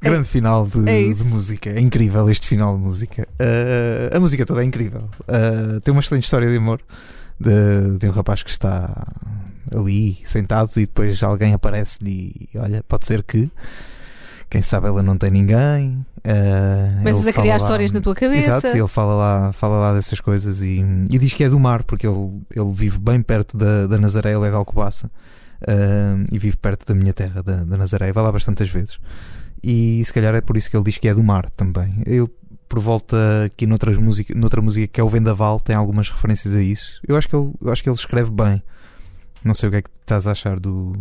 Grande 0.00 0.28
final 0.28 0.66
de, 0.66 0.88
é 0.88 1.12
de 1.12 1.24
música. 1.24 1.70
É 1.70 1.80
incrível 1.80 2.30
este 2.30 2.46
final 2.46 2.76
de 2.76 2.82
música. 2.82 3.26
Uh, 3.40 4.16
a 4.16 4.20
música 4.20 4.46
toda 4.46 4.62
é 4.62 4.64
incrível. 4.64 5.08
Uh, 5.22 5.80
tem 5.80 5.90
uma 5.90 6.00
excelente 6.00 6.24
história 6.24 6.48
de 6.48 6.56
amor 6.56 6.80
de, 7.40 7.98
de 7.98 8.06
um 8.08 8.12
rapaz 8.12 8.44
que 8.44 8.50
está 8.50 9.04
ali 9.74 10.18
sentado 10.24 10.70
e 10.76 10.86
depois 10.86 11.20
alguém 11.24 11.54
aparece-lhe 11.54 12.48
e 12.54 12.58
olha, 12.58 12.84
pode 12.86 13.06
ser 13.06 13.24
que. 13.24 13.50
Quem 14.48 14.62
sabe 14.62 14.86
ela 14.86 15.02
não 15.02 15.18
tem 15.18 15.32
ninguém. 15.32 16.06
Uh, 16.26 16.98
Começas 16.98 17.20
ele 17.22 17.30
a 17.30 17.32
criar 17.32 17.52
lá- 17.52 17.56
histórias 17.58 17.92
na 17.92 18.00
tua 18.00 18.14
cabeça. 18.14 18.50
Exato, 18.50 18.66
ele 18.66 18.88
fala 18.88 19.14
lá, 19.14 19.52
fala 19.52 19.78
lá 19.78 19.94
dessas 19.94 20.18
coisas 20.18 20.60
e, 20.60 20.84
e 21.08 21.18
diz 21.18 21.32
que 21.32 21.44
é 21.44 21.48
do 21.48 21.60
mar, 21.60 21.84
porque 21.84 22.04
ele, 22.04 22.42
ele 22.52 22.72
vive 22.74 22.98
bem 22.98 23.22
perto 23.22 23.56
da, 23.56 23.86
da 23.86 23.96
Nazaré, 23.96 24.34
ele 24.34 24.44
é 24.44 24.50
de 24.50 24.56
Alcobaça 24.56 25.08
ah, 25.68 26.16
e 26.32 26.36
vive 26.36 26.56
perto 26.56 26.84
da 26.84 26.94
minha 26.94 27.12
terra, 27.12 27.44
da, 27.44 27.62
da 27.62 27.76
Nazaré, 27.76 28.12
vai 28.12 28.24
lá 28.24 28.32
bastantes 28.32 28.68
vezes. 28.68 28.98
E 29.62 30.02
se 30.04 30.12
calhar 30.12 30.34
é 30.34 30.40
por 30.40 30.56
isso 30.56 30.68
que 30.68 30.76
ele 30.76 30.84
diz 30.84 30.98
que 30.98 31.06
é 31.06 31.14
do 31.14 31.22
mar 31.22 31.48
também. 31.50 32.02
Eu, 32.04 32.28
por 32.68 32.80
volta 32.80 33.16
aqui 33.44 33.64
noutras 33.64 33.96
música, 33.96 34.34
noutra 34.36 34.60
música 34.60 34.88
que 34.88 35.00
é 35.00 35.04
o 35.04 35.08
Vendaval, 35.08 35.60
tem 35.60 35.76
algumas 35.76 36.10
referências 36.10 36.56
a 36.56 36.60
isso. 36.62 37.00
Eu 37.06 37.16
acho 37.16 37.28
que 37.28 37.36
ele, 37.36 37.52
eu 37.62 37.70
acho 37.72 37.82
que 37.84 37.88
ele 37.88 37.96
escreve 37.96 38.32
bem. 38.32 38.60
Não 39.44 39.54
sei 39.54 39.68
o 39.68 39.72
que 39.72 39.78
é 39.78 39.82
que 39.82 39.90
estás 40.00 40.26
a 40.26 40.32
achar 40.32 40.58
do. 40.58 40.92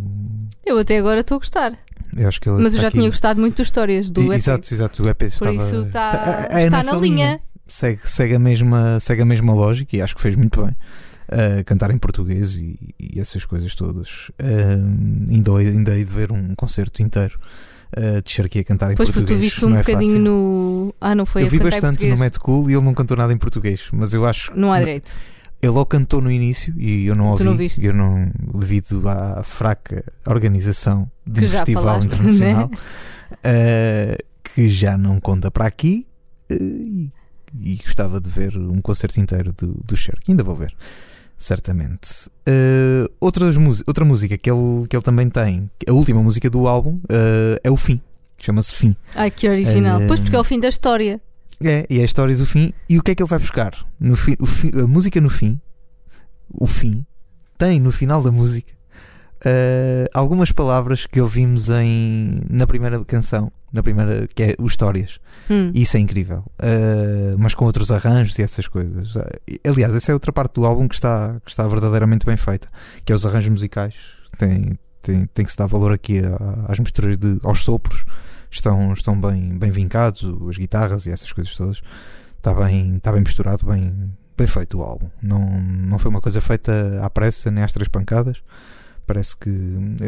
Eu 0.63 0.77
até 0.77 0.99
agora 0.99 1.21
estou 1.21 1.37
a 1.37 1.39
gostar. 1.39 1.73
Eu 2.15 2.27
acho 2.27 2.39
que 2.41 2.49
ele 2.49 2.55
Mas 2.57 2.65
eu 2.65 2.69
está 2.77 2.81
já 2.83 2.87
aqui- 2.89 2.97
tinha 2.97 3.09
gostado 3.09 3.39
muito 3.39 3.57
das 3.57 3.67
histórias 3.67 4.09
do 4.09 4.21
E- 4.21 4.27
EP. 4.27 4.35
Exato, 4.35 4.73
exato. 4.73 5.03
O 5.03 5.09
EP 5.09 5.17
Por 5.17 5.25
estava, 5.27 5.51
isso 5.55 5.81
está, 5.85 6.09
está- 6.13 6.47
é 6.59 6.65
está 6.65 6.77
nessa 6.77 6.93
na 6.93 6.99
linha. 6.99 7.39
segue, 7.67 7.99
segue, 8.05 8.35
a 8.35 8.39
mesma, 8.39 8.99
segue 8.99 9.21
a 9.21 9.25
mesma 9.25 9.53
lógica 9.53 9.95
e 9.97 10.01
acho 10.01 10.15
que 10.15 10.21
fez 10.21 10.35
muito 10.35 10.63
bem. 10.63 10.75
Uh, 11.27 11.63
cantar 11.65 11.89
em 11.89 11.97
português 11.97 12.55
e, 12.55 12.77
e 12.99 13.19
essas 13.19 13.43
coisas 13.45 13.73
todas. 13.73 14.29
Uh, 14.39 15.31
ainda, 15.31 15.51
ainda 15.57 15.97
hei 15.97 16.05
de 16.05 16.11
ver 16.11 16.31
um 16.31 16.53
concerto 16.53 17.01
inteiro 17.01 17.39
uh, 17.97 18.21
de 18.21 18.31
Cherokee 18.31 18.59
a 18.59 18.63
cantar 18.63 18.91
em 18.91 18.95
Pois 18.95 19.09
porque 19.09 19.21
tu 19.21 19.25
português. 19.25 19.51
viste 19.53 19.65
um 19.65 19.73
é 19.75 19.79
bocadinho 19.79 20.11
fácil. 20.11 20.23
no. 20.23 20.95
Ah, 21.01 21.15
não 21.15 21.25
foi 21.25 21.41
Eu 21.41 21.47
vi 21.47 21.57
bastante 21.57 21.83
no 21.83 21.89
português. 21.89 22.19
Mad 22.19 22.35
Cool 22.37 22.69
e 22.69 22.73
ele 22.75 22.83
não 22.83 22.93
cantou 22.93 23.17
nada 23.17 23.33
em 23.33 23.37
português, 23.37 23.87
mas 23.91 24.13
eu 24.13 24.23
acho 24.23 24.51
Não 24.55 24.71
há 24.71 24.77
direito. 24.77 25.11
Ele 25.65 25.77
ou 25.77 25.85
cantou 25.85 26.21
no 26.21 26.31
início 26.31 26.73
e 26.77 27.07
eu 27.07 27.15
não 27.15 27.35
Tu 27.35 27.47
ouvi, 27.47 27.67
não 27.67 27.83
eu 27.83 27.93
não, 27.93 28.31
devido 28.53 29.07
à 29.07 29.41
fraca 29.43 30.03
organização 30.25 31.09
de 31.25 31.41
Que 31.41 31.47
um 31.47 31.49
festival 31.49 31.83
falaste, 31.83 32.05
internacional 32.07 32.69
eh, 33.43 34.17
que 34.43 34.69
já 34.69 34.97
não 34.97 35.19
conta 35.19 35.49
para 35.49 35.65
aqui 35.65 36.05
eh, 36.49 36.55
e, 37.59 37.75
gostava 37.77 38.21
de 38.21 38.29
ver 38.29 38.55
um 38.57 38.79
concerto 38.81 39.19
inteiro 39.19 39.51
do, 39.53 39.81
do 39.83 39.97
Cher, 39.97 40.17
que 40.21 40.31
ainda 40.31 40.43
vou 40.43 40.55
ver, 40.55 40.75
certamente. 41.37 42.29
Eh, 42.45 43.09
outras 43.19 43.55
outra 43.87 44.05
música 44.05 44.37
que 44.37 44.49
ele, 44.49 44.87
que 44.87 44.95
ele 44.95 45.03
também 45.03 45.29
tem, 45.29 45.69
a 45.87 45.93
última 45.93 46.21
música 46.21 46.49
do 46.49 46.67
álbum, 46.67 46.99
é 47.63 47.71
o 47.71 47.75
Fim, 47.75 47.99
chama-se 48.37 48.73
Fim. 48.73 48.95
Ai, 49.15 49.31
que 49.31 49.49
original. 49.49 50.01
Pois 50.07 50.19
porque 50.19 50.35
é 50.35 50.39
o 50.39 50.43
fim 50.43 50.59
da 50.59 50.67
história. 50.67 51.19
É, 51.63 51.85
e 51.89 51.99
é 51.99 52.03
histórias 52.03 52.39
do 52.39 52.45
fim. 52.45 52.73
E 52.89 52.97
o 52.99 53.03
que 53.03 53.11
é 53.11 53.15
que 53.15 53.23
ele 53.23 53.29
vai 53.29 53.39
buscar? 53.39 53.73
No 53.99 54.15
fim, 54.15 54.35
o 54.39 54.45
fim- 54.45 54.71
a 54.77 54.85
música 54.87 55.21
no 55.21 55.29
fim, 55.29 55.59
o 56.49 56.67
fim, 56.67 57.05
tem 57.57 57.79
no 57.79 57.91
final 57.91 58.21
da 58.21 58.31
música 58.31 58.73
eh, 59.43 60.05
algumas 60.13 60.51
palavras 60.51 61.05
que 61.05 61.21
ouvimos 61.21 61.69
em, 61.69 62.41
na 62.49 62.65
primeira 62.67 63.03
canção, 63.05 63.51
na 63.71 63.81
primeira, 63.83 64.27
que 64.27 64.43
é 64.43 64.55
os 64.59 64.73
Histórias. 64.73 65.19
Hum. 65.49 65.71
Isso 65.73 65.95
é 65.97 65.99
incrível. 65.99 66.43
Eh, 66.61 67.35
mas 67.37 67.53
com 67.53 67.65
outros 67.65 67.91
arranjos 67.91 68.37
e 68.39 68.41
essas 68.43 68.67
coisas. 68.67 69.15
Eh, 69.15 69.59
aliás, 69.69 69.95
essa 69.95 70.11
é 70.11 70.13
outra 70.13 70.33
parte 70.33 70.55
do 70.55 70.65
álbum 70.65 70.87
que 70.87 70.95
está, 70.95 71.37
que 71.45 71.49
está 71.51 71.67
verdadeiramente 71.67 72.25
bem 72.25 72.37
feita, 72.37 72.67
que 73.05 73.11
é 73.11 73.15
os 73.15 73.25
arranjos 73.25 73.49
musicais. 73.49 73.95
Tem, 74.37 74.77
tem, 75.01 75.25
tem 75.33 75.45
que 75.45 75.51
se 75.51 75.57
dar 75.57 75.67
valor 75.67 75.93
aqui 75.93 76.19
às 76.67 76.79
misturas 76.79 77.15
de, 77.17 77.39
aos 77.43 77.63
sopros. 77.63 78.03
Estão, 78.55 78.93
estão 78.93 79.19
bem, 79.19 79.57
bem 79.57 79.69
vincados, 79.69 80.23
as 80.49 80.57
guitarras 80.57 81.05
e 81.05 81.11
essas 81.11 81.31
coisas 81.33 81.53
todas. 81.55 81.81
Está 82.37 82.53
bem, 82.53 82.95
está 82.97 83.11
bem 83.11 83.21
misturado, 83.21 83.65
bem, 83.65 84.11
bem 84.37 84.47
feito 84.47 84.77
o 84.79 84.81
álbum. 84.81 85.09
Não, 85.21 85.39
não 85.61 85.99
foi 85.99 86.09
uma 86.09 86.21
coisa 86.21 86.39
feita 86.39 87.01
à 87.03 87.09
pressa, 87.09 87.51
nem 87.51 87.63
às 87.63 87.71
três 87.73 87.87
pancadas. 87.89 88.41
Parece 89.05 89.35
que, 89.37 89.51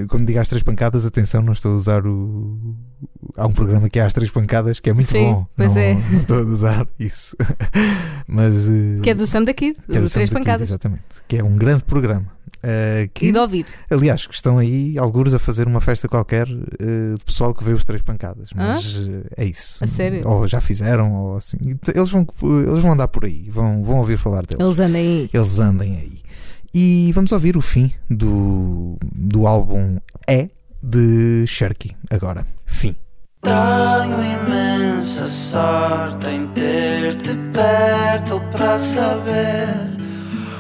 quando 0.10 0.26
digo 0.26 0.40
às 0.40 0.48
três 0.48 0.64
pancadas, 0.64 1.06
atenção, 1.06 1.42
não 1.44 1.54
estou 1.54 1.74
a 1.74 1.76
usar 1.76 2.08
o. 2.08 2.76
Há 3.36 3.46
um 3.46 3.52
programa 3.52 3.90
que 3.90 4.00
é 4.00 4.04
às 4.06 4.14
três 4.14 4.32
pancadas 4.32 4.80
que 4.80 4.90
é 4.90 4.94
muito 4.94 5.12
Sim, 5.12 5.34
bom. 5.34 5.48
pois 5.56 5.76
não, 5.76 5.82
é. 5.82 5.94
não 5.94 6.20
estou 6.20 6.38
a 6.40 6.42
usar 6.46 6.88
isso. 7.00 7.36
Mas. 8.28 8.68
eh, 8.68 9.00
Que 9.04 9.10
é 9.12 9.14
do 9.14 9.28
Sam 9.28 9.44
da 9.44 9.54
Kid, 9.54 9.76
que 9.86 9.98
é 9.98 10.02
do 10.02 10.10
Três 10.10 10.30
Sam 10.30 10.36
Pancadas. 10.40 10.70
Exatamente. 10.70 11.04
Que 11.28 11.38
é 11.38 11.44
um 11.44 11.56
grande 11.56 11.84
programa. 11.84 12.26
Eh, 12.70 13.10
que, 13.14 13.28
E 13.28 13.32
de 13.32 13.40
ouvir. 13.40 13.66
aliás, 13.90 14.28
que 14.28 14.34
estão 14.34 14.58
aí, 14.58 14.98
alguns, 14.98 15.34
a 15.34 15.40
fazer 15.40 15.66
uma 15.68 15.80
festa 15.80 16.08
qualquer 16.08 16.48
eh, 16.50 17.16
de 17.18 17.24
pessoal 17.26 17.54
que 17.54 17.64
vê 17.64 17.72
os 17.72 17.84
Três 17.86 18.02
Pancadas. 18.02 18.50
Mas 18.56 18.98
eh, 18.98 19.24
é 19.44 19.46
isso. 19.46 19.84
A 19.84 19.88
sério? 19.88 20.28
Ou 20.28 20.48
já 20.48 20.60
fizeram, 20.60 21.14
ou 21.14 21.38
assim. 21.38 21.58
Eles 21.96 22.10
vão, 22.10 22.28
eles 22.68 22.84
vão 22.84 22.92
andar 22.92 23.08
por 23.08 23.24
aí, 23.26 23.50
vão, 23.50 23.84
vão 23.84 23.98
ouvir 24.00 24.18
falar 24.18 24.46
deles 24.46 24.64
Eles 24.66 24.80
andam 24.80 25.00
aí. 25.00 25.30
eles 25.34 25.60
andem 25.60 25.96
aí. 25.98 26.22
E 26.74 27.12
vamos 27.14 27.32
ouvir 27.32 27.56
o 27.58 27.62
fim 27.62 27.92
do, 28.10 28.98
do 29.16 29.48
álbum 29.48 29.98
É 30.28 30.50
de 30.84 31.46
Cherky. 31.48 31.96
Agora, 32.12 32.46
fim. 32.66 32.96
Tenho 33.42 34.22
imensa 34.44 35.28
sorte 35.28 36.28
em 36.28 36.48
ter-te 36.48 37.34
perto 37.54 38.42
para 38.52 38.78
saber 38.78 39.97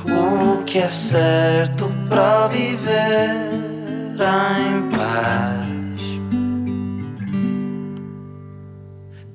o 0.09 0.63
que 0.63 0.79
é 0.79 0.89
certo 0.89 1.91
para 2.09 2.47
viver 2.47 3.67
em 4.19 4.89
paz. 4.97 5.67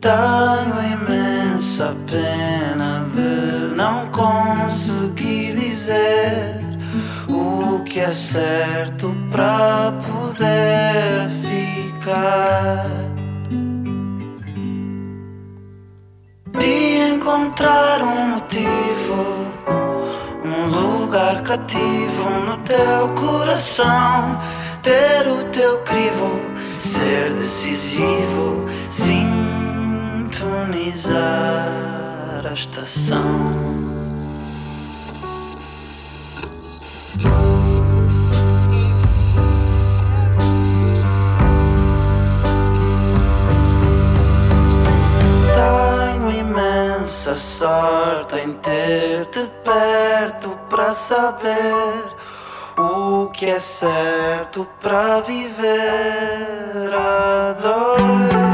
Tenho 0.01 0.93
imensa 0.93 1.95
pena 2.07 3.07
de 3.15 3.77
não 3.77 4.11
conseguir 4.11 5.55
dizer 5.55 6.61
o 7.29 7.85
que 7.85 8.01
é 8.01 8.13
certo 8.13 9.15
para 9.31 9.93
poder 9.93 11.31
ficar. 11.43 12.87
De 16.59 17.15
encontrar 17.15 18.03
um 18.03 18.35
motivo, 18.35 19.52
lugar 21.13 21.43
cativo 21.43 22.31
no 22.47 22.57
teu 22.65 23.07
coração, 23.15 24.41
ter 24.83 25.29
o 25.29 25.45
teu 25.51 25.79
crivo, 25.81 26.41
ser 26.81 27.35
decisivo, 27.35 28.67
sintonizar 28.89 29.27
a 32.47 32.55
estação. 32.55 33.82
Imensa 47.03 47.37
sorte 47.37 48.37
em 48.37 48.53
ter-te 48.55 49.51
perto 49.65 50.51
para 50.71 50.95
saber 50.95 51.95
o 52.79 53.29
que 53.31 53.47
é 53.47 53.59
certo 53.59 54.67
para 54.81 55.21
viver 55.21 56.95
a 56.95 57.55
dois. 57.61 58.52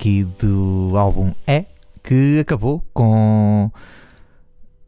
Aqui 0.00 0.24
do 0.24 0.96
álbum 0.96 1.34
É, 1.46 1.66
que 2.02 2.38
acabou 2.40 2.82
com 2.94 3.70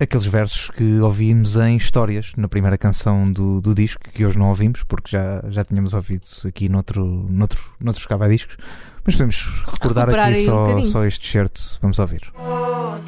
aqueles 0.01 0.27
versos 0.27 0.71
que 0.71 1.01
ouvimos 1.01 1.55
em 1.57 1.77
Histórias, 1.77 2.33
na 2.35 2.49
primeira 2.49 2.79
canção 2.79 3.31
do, 3.31 3.61
do 3.61 3.75
disco, 3.75 4.01
que 4.11 4.25
hoje 4.25 4.39
não 4.39 4.49
ouvimos, 4.49 4.83
porque 4.85 5.11
já, 5.11 5.45
já 5.51 5.63
tínhamos 5.65 5.93
ouvido 5.93 6.27
aqui 6.47 6.67
noutro, 6.67 7.05
noutro, 7.29 7.63
noutros 7.79 8.07
discos. 8.31 8.57
Mas 9.05 9.15
podemos 9.15 9.63
recordar 9.71 10.09
Recuperar 10.09 10.29
aqui 10.31 10.39
aí 10.39 10.49
um 10.49 10.85
só, 10.85 10.85
só 10.85 11.05
este 11.05 11.31
certo. 11.31 11.79
Vamos 11.83 11.99
ouvir. 11.99 12.33
Vou 12.35 12.99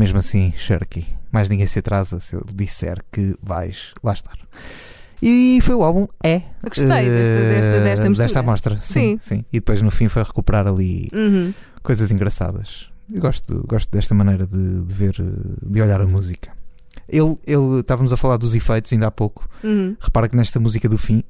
mesmo 0.00 0.18
assim, 0.18 0.52
Sharky. 0.56 1.06
Mais 1.30 1.48
ninguém 1.48 1.66
se 1.66 1.78
atrasa 1.78 2.18
se 2.18 2.34
eu 2.34 2.44
disser 2.52 2.98
que 3.12 3.36
vais 3.42 3.92
lá 4.02 4.12
estar. 4.12 4.36
E 5.22 5.60
foi 5.62 5.74
o 5.74 5.82
álbum 5.82 6.06
É. 6.24 6.36
Eu 6.62 6.68
gostei 6.70 6.86
desta- 6.88 7.10
desta- 7.10 7.80
desta 7.82 8.08
mistura. 8.08 8.24
desta 8.26 8.40
amostra. 8.40 8.78
Sim, 8.80 9.00
Sim. 9.00 9.18
sim. 9.20 9.44
E 9.52 9.60
depois 9.60 9.82
no 9.82 9.90
fim 9.90 10.08
foi 10.08 10.22
recuperar 10.22 10.66
ali 10.66 11.08
Uhum. 11.12 11.52
coisas 11.82 12.10
engraçadas. 12.10 12.88
Eu 13.12 13.20
gosto, 13.20 13.62
gosto 13.66 13.90
desta 13.90 14.14
maneira 14.14 14.46
de, 14.46 14.82
de 14.84 14.94
ver, 14.94 15.14
de 15.62 15.82
olhar 15.82 16.00
a 16.00 16.06
música. 16.06 16.50
Ele, 17.08 17.36
ele, 17.46 17.80
estávamos 17.80 18.12
a 18.12 18.16
falar 18.16 18.36
dos 18.38 18.54
efeitos 18.54 18.92
ainda 18.92 19.08
há 19.08 19.10
pouco. 19.10 19.48
Uhum. 19.62 19.94
Repara 20.00 20.28
que 20.28 20.36
nesta 20.36 20.58
música 20.58 20.88
do 20.88 20.96
fim 20.96 21.22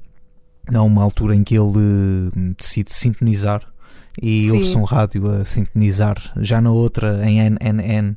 há 0.73 0.81
uma 0.83 1.03
altura 1.03 1.35
em 1.35 1.43
que 1.43 1.55
ele 1.55 1.77
hum, 1.77 2.53
decide 2.57 2.93
sintonizar 2.93 3.61
e 4.21 4.49
ouve-se 4.51 4.77
um 4.77 4.83
rádio 4.83 5.27
a 5.29 5.43
sintonizar. 5.43 6.17
Já 6.37 6.61
na 6.61 6.71
outra, 6.71 7.27
em 7.27 7.39
NNN, 7.39 8.15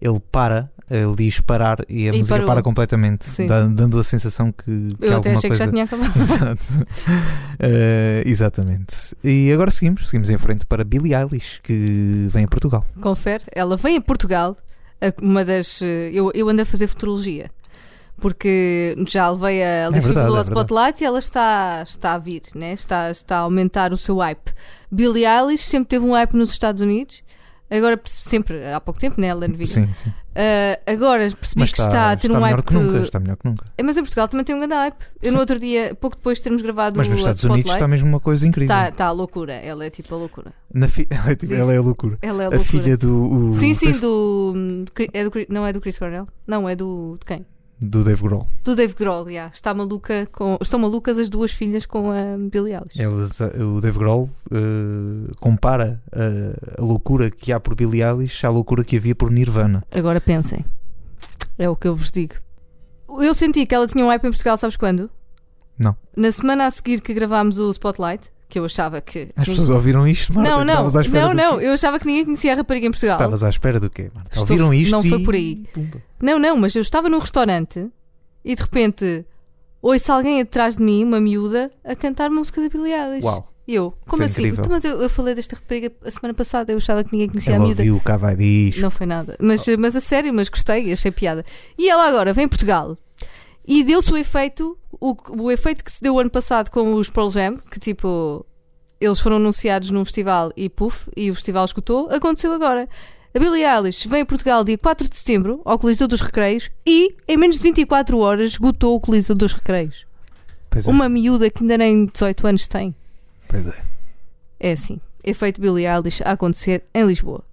ele 0.00 0.20
para, 0.32 0.70
ele 0.90 1.14
diz 1.16 1.40
parar 1.40 1.78
e 1.88 2.08
a 2.08 2.12
E 2.14 2.18
música 2.18 2.34
parou. 2.36 2.46
para 2.46 2.62
completamente, 2.62 3.26
dá- 3.46 3.66
dando 3.66 3.98
a 3.98 4.04
sensação 4.04 4.50
que, 4.52 4.64
que 4.64 4.96
Eu 5.06 5.18
até 5.18 5.32
achei 5.34 5.50
coisa. 5.50 5.64
que 5.64 5.64
já 5.66 5.70
tinha 5.70 5.84
acabado. 5.84 6.12
Exato. 6.18 6.86
Eh, 7.58 8.22
exatamente. 8.26 9.16
E 9.22 9.50
agora 9.52 9.70
seguimos, 9.70 10.06
seguimos 10.06 10.30
em 10.30 10.38
frente 10.38 10.64
para 10.66 10.84
Billie 10.84 11.14
Eilish, 11.14 11.60
que 11.62 12.26
vem 12.30 12.44
a 12.44 12.48
Portugal. 12.48 12.84
Confere, 13.00 13.44
ela 13.54 13.76
vem 13.76 13.96
a 13.96 14.00
Portugal, 14.00 14.56
uma 15.20 15.44
das. 15.44 15.80
eh, 15.82 16.10
Eu, 16.12 16.30
eu 16.34 16.48
ando 16.48 16.62
a 16.62 16.64
fazer 16.64 16.86
futurologia. 16.86 17.50
Porque 18.20 18.96
já 19.06 19.30
levei 19.30 19.62
a 19.62 19.90
verdade, 19.90 20.06
Fidelio 20.08 20.18
é 20.18 20.26
ao 20.26 20.34
verdade. 20.34 20.48
Spotlight 20.50 21.00
e 21.02 21.06
ela 21.06 21.18
está, 21.20 21.84
está 21.86 22.14
a 22.14 22.18
vir, 22.18 22.42
né? 22.52 22.72
está, 22.72 23.12
está 23.12 23.36
a 23.36 23.40
aumentar 23.42 23.92
o 23.92 23.96
seu 23.96 24.16
hype. 24.18 24.50
Billie 24.90 25.24
Eilish 25.24 25.62
sempre 25.66 25.88
teve 25.88 26.04
um 26.04 26.12
hype 26.14 26.32
nos 26.34 26.50
Estados 26.50 26.82
Unidos, 26.82 27.22
agora 27.70 28.00
sempre, 28.04 28.64
há 28.72 28.80
pouco 28.80 28.98
tempo, 28.98 29.20
né? 29.20 29.26
Ela 29.28 29.46
viu. 29.48 29.66
Sim, 29.66 29.92
sim. 29.92 30.08
Uh, 30.10 30.78
agora 30.86 31.28
percebi 31.32 31.60
Mas 31.62 31.72
que 31.72 31.80
está, 31.80 32.12
a 32.12 32.16
ter 32.16 32.30
um 32.30 32.34
melhor 32.34 32.56
hype. 32.58 32.64
que 32.66 32.74
nunca. 32.74 32.98
Está 33.00 33.18
melhor 33.18 33.36
que 33.36 33.44
nunca. 33.48 33.64
É, 33.76 33.82
Mas 33.82 33.96
em 33.96 34.00
Portugal 34.02 34.28
também 34.28 34.44
tem 34.44 34.54
um 34.54 34.58
grande 34.58 34.74
hype. 34.74 34.96
Eu 35.20 35.28
Sim. 35.30 35.34
no 35.34 35.40
outro 35.40 35.58
dia, 35.58 35.94
pouco 35.96 36.16
depois 36.16 36.38
de 36.38 36.44
termos 36.44 36.62
gravado 36.62 36.96
Mas 36.96 37.08
nos 37.08 37.18
Estados 37.18 37.42
Unidos 37.42 37.72
está 37.72 37.88
mesmo 37.88 38.08
uma 38.08 38.20
coisa 38.20 38.46
incrível. 38.46 38.72
está, 38.74 38.88
está 38.88 39.06
a 39.06 39.10
loucura. 39.10 39.54
Ela 39.54 39.84
é 39.86 39.90
tipo 39.90 40.14
a 40.14 40.18
loucura. 40.18 40.52
Na 40.72 40.86
fi- 40.86 41.06
ela, 41.10 41.30
é 41.32 41.34
tipo- 41.34 41.52
ela 41.54 41.72
é 41.74 41.76
a 41.78 41.82
loucura. 41.82 42.18
Ela 42.22 42.42
é 42.44 42.46
a 42.46 42.48
a 42.48 42.50
loucura. 42.50 42.70
filha 42.82 42.96
do. 42.96 43.48
o- 43.48 43.52
Sim, 43.52 43.74
sim, 43.74 43.90
do, 43.98 44.54
é 45.12 45.24
do. 45.24 45.30
Não 45.48 45.66
é 45.66 45.72
do 45.72 45.80
Chris 45.80 45.98
Cornell? 45.98 46.28
Não, 46.46 46.68
é 46.68 46.76
do. 46.76 47.16
De 47.18 47.26
quem? 47.26 47.44
Do 47.80 48.02
Dave 48.02 48.22
Grohl. 48.22 48.46
Do 48.64 48.74
Dave 48.74 48.94
Grohl, 48.94 49.30
yeah. 49.30 49.52
Está 49.54 49.72
maluca 49.72 50.26
com. 50.32 50.58
Estão 50.60 50.78
malucas 50.78 51.18
as 51.18 51.28
duas 51.28 51.52
filhas 51.52 51.86
com 51.86 52.10
a 52.10 52.36
Billie 52.50 52.74
Eilish. 52.74 52.98
Eles, 52.98 53.40
eh, 53.40 53.62
o 53.62 53.80
Dave 53.80 53.98
Grohl 53.98 54.28
eh, 54.50 55.32
compara 55.40 56.02
eh, 56.12 56.74
a 56.78 56.82
loucura 56.82 57.30
que 57.30 57.52
há 57.52 57.60
por 57.60 57.74
Billie 57.74 58.02
Eilish 58.02 58.44
à 58.44 58.50
loucura 58.50 58.84
que 58.84 58.96
havia 58.96 59.14
por 59.14 59.30
Nirvana. 59.30 59.84
Agora 59.90 60.20
pensem. 60.20 60.64
É 61.56 61.68
o 61.68 61.76
que 61.76 61.88
eu 61.88 61.94
vos 61.94 62.10
digo. 62.10 62.34
Eu 63.08 63.34
senti 63.34 63.64
que 63.64 63.74
ela 63.74 63.86
tinha 63.86 64.04
um 64.04 64.08
hype 64.08 64.24
em 64.24 64.30
Portugal, 64.30 64.56
sabes 64.56 64.76
quando? 64.76 65.10
Não. 65.78 65.96
Na 66.16 66.30
semana 66.32 66.66
a 66.66 66.70
seguir 66.70 67.00
que 67.00 67.14
gravámos 67.14 67.58
o 67.58 67.70
Spotlight, 67.70 68.30
que 68.48 68.58
eu 68.58 68.64
achava 68.64 69.00
que. 69.00 69.28
As 69.36 69.46
pessoas 69.46 69.68
ouviram 69.68 70.06
isto, 70.08 70.32
Marta? 70.34 70.50
Não, 70.50 70.58
não, 70.64 70.72
Estavas 70.72 70.96
à 70.96 71.00
espera 71.02 71.26
não, 71.26 71.34
não. 71.34 71.60
Eu 71.60 71.72
achava 71.74 71.98
que 71.98 72.06
ninguém 72.06 72.24
conhecia 72.24 72.52
a 72.52 72.56
rapariga 72.56 72.86
em 72.86 72.90
Portugal. 72.90 73.16
Estavas 73.16 73.42
à 73.42 73.50
espera 73.50 73.78
do 73.78 73.90
quê, 73.90 74.10
Marta? 74.14 74.30
Estou- 74.30 74.42
Ouviram 74.42 74.72
isto? 74.74 74.90
não 74.92 75.02
foi 75.02 75.20
e- 75.20 75.24
por 75.24 75.34
aí. 75.34 75.56
Pumba. 75.74 76.02
Não, 76.22 76.38
não, 76.38 76.56
mas 76.56 76.74
eu 76.74 76.82
estava 76.82 77.08
num 77.08 77.18
restaurante 77.18 77.86
e 78.44 78.54
de 78.54 78.62
repente 78.62 79.24
ouço 79.82 80.10
alguém 80.12 80.40
atrás 80.40 80.76
de 80.76 80.82
mim, 80.82 81.04
uma 81.04 81.20
miúda, 81.20 81.70
a 81.84 81.94
cantar 81.94 82.30
música 82.30 82.60
da 82.60 82.68
Billie 82.68 82.92
Eilish. 82.92 83.24
Uau. 83.24 83.52
E 83.66 83.74
eu, 83.74 83.92
como 84.08 84.22
Isso 84.24 84.40
é 84.40 84.44
assim? 84.44 84.52
Então, 84.54 84.64
mas 84.70 84.82
eu, 84.82 85.02
eu 85.02 85.10
falei 85.10 85.34
desta 85.34 85.54
rapariga 85.54 85.92
a 86.02 86.10
semana 86.10 86.32
passada, 86.32 86.72
eu 86.72 86.78
achava 86.78 87.04
que 87.04 87.12
ninguém 87.12 87.28
conhecia 87.28 87.52
a 87.52 87.56
Ela 87.56 87.64
miúda. 87.66 87.82
ouviu 87.82 87.96
o 87.96 88.00
Cavai 88.00 88.34
diz. 88.34 88.78
Não 88.78 88.90
foi 88.90 89.06
nada. 89.06 89.36
Mas, 89.38 89.66
mas 89.78 89.94
a 89.94 90.00
sério, 90.00 90.32
mas 90.32 90.48
gostei, 90.48 90.90
achei 90.90 91.10
piada. 91.10 91.44
E 91.76 91.86
ela 91.90 92.08
agora 92.08 92.32
vem 92.32 92.46
a 92.46 92.48
Portugal 92.48 92.96
e 93.68 93.84
deu-se 93.84 94.10
o 94.10 94.16
efeito, 94.16 94.78
o, 94.98 95.14
o 95.42 95.50
efeito 95.50 95.84
que 95.84 95.92
se 95.92 96.00
deu 96.00 96.18
ano 96.18 96.30
passado 96.30 96.70
com 96.70 96.94
os 96.94 97.10
Pearl 97.10 97.28
Jam, 97.28 97.58
que 97.70 97.78
tipo, 97.78 98.44
eles 98.98 99.20
foram 99.20 99.36
anunciados 99.36 99.90
num 99.90 100.06
festival 100.06 100.50
e 100.56 100.70
puf, 100.70 101.10
e 101.14 101.30
o 101.30 101.34
festival 101.34 101.66
escutou, 101.66 102.08
aconteceu 102.10 102.50
agora. 102.50 102.88
A 103.34 103.38
Billie 103.38 103.66
Eilish 103.66 104.08
vem 104.08 104.22
a 104.22 104.26
Portugal 104.26 104.64
dia 104.64 104.78
4 104.78 105.06
de 105.06 105.14
setembro 105.14 105.60
ao 105.66 105.78
Coliseu 105.78 106.08
dos 106.08 106.22
Recreios 106.22 106.70
e 106.86 107.14
em 107.28 107.36
menos 107.36 107.56
de 107.56 107.62
24 107.62 108.18
horas 108.18 108.52
esgotou 108.52 108.96
o 108.96 109.00
Coliseu 109.00 109.36
dos 109.36 109.52
Recreios. 109.52 110.06
É. 110.74 110.88
Uma 110.88 111.06
miúda 111.06 111.50
que 111.50 111.62
ainda 111.62 111.76
nem 111.76 112.06
18 112.06 112.46
anos 112.46 112.66
tem. 112.66 112.94
Pois 113.46 113.66
é. 113.66 113.82
É 114.58 114.72
assim, 114.72 114.98
efeito 115.22 115.60
Billie 115.60 115.86
Eilish 115.86 116.22
a 116.24 116.32
acontecer 116.32 116.84
em 116.94 117.06
Lisboa. 117.06 117.44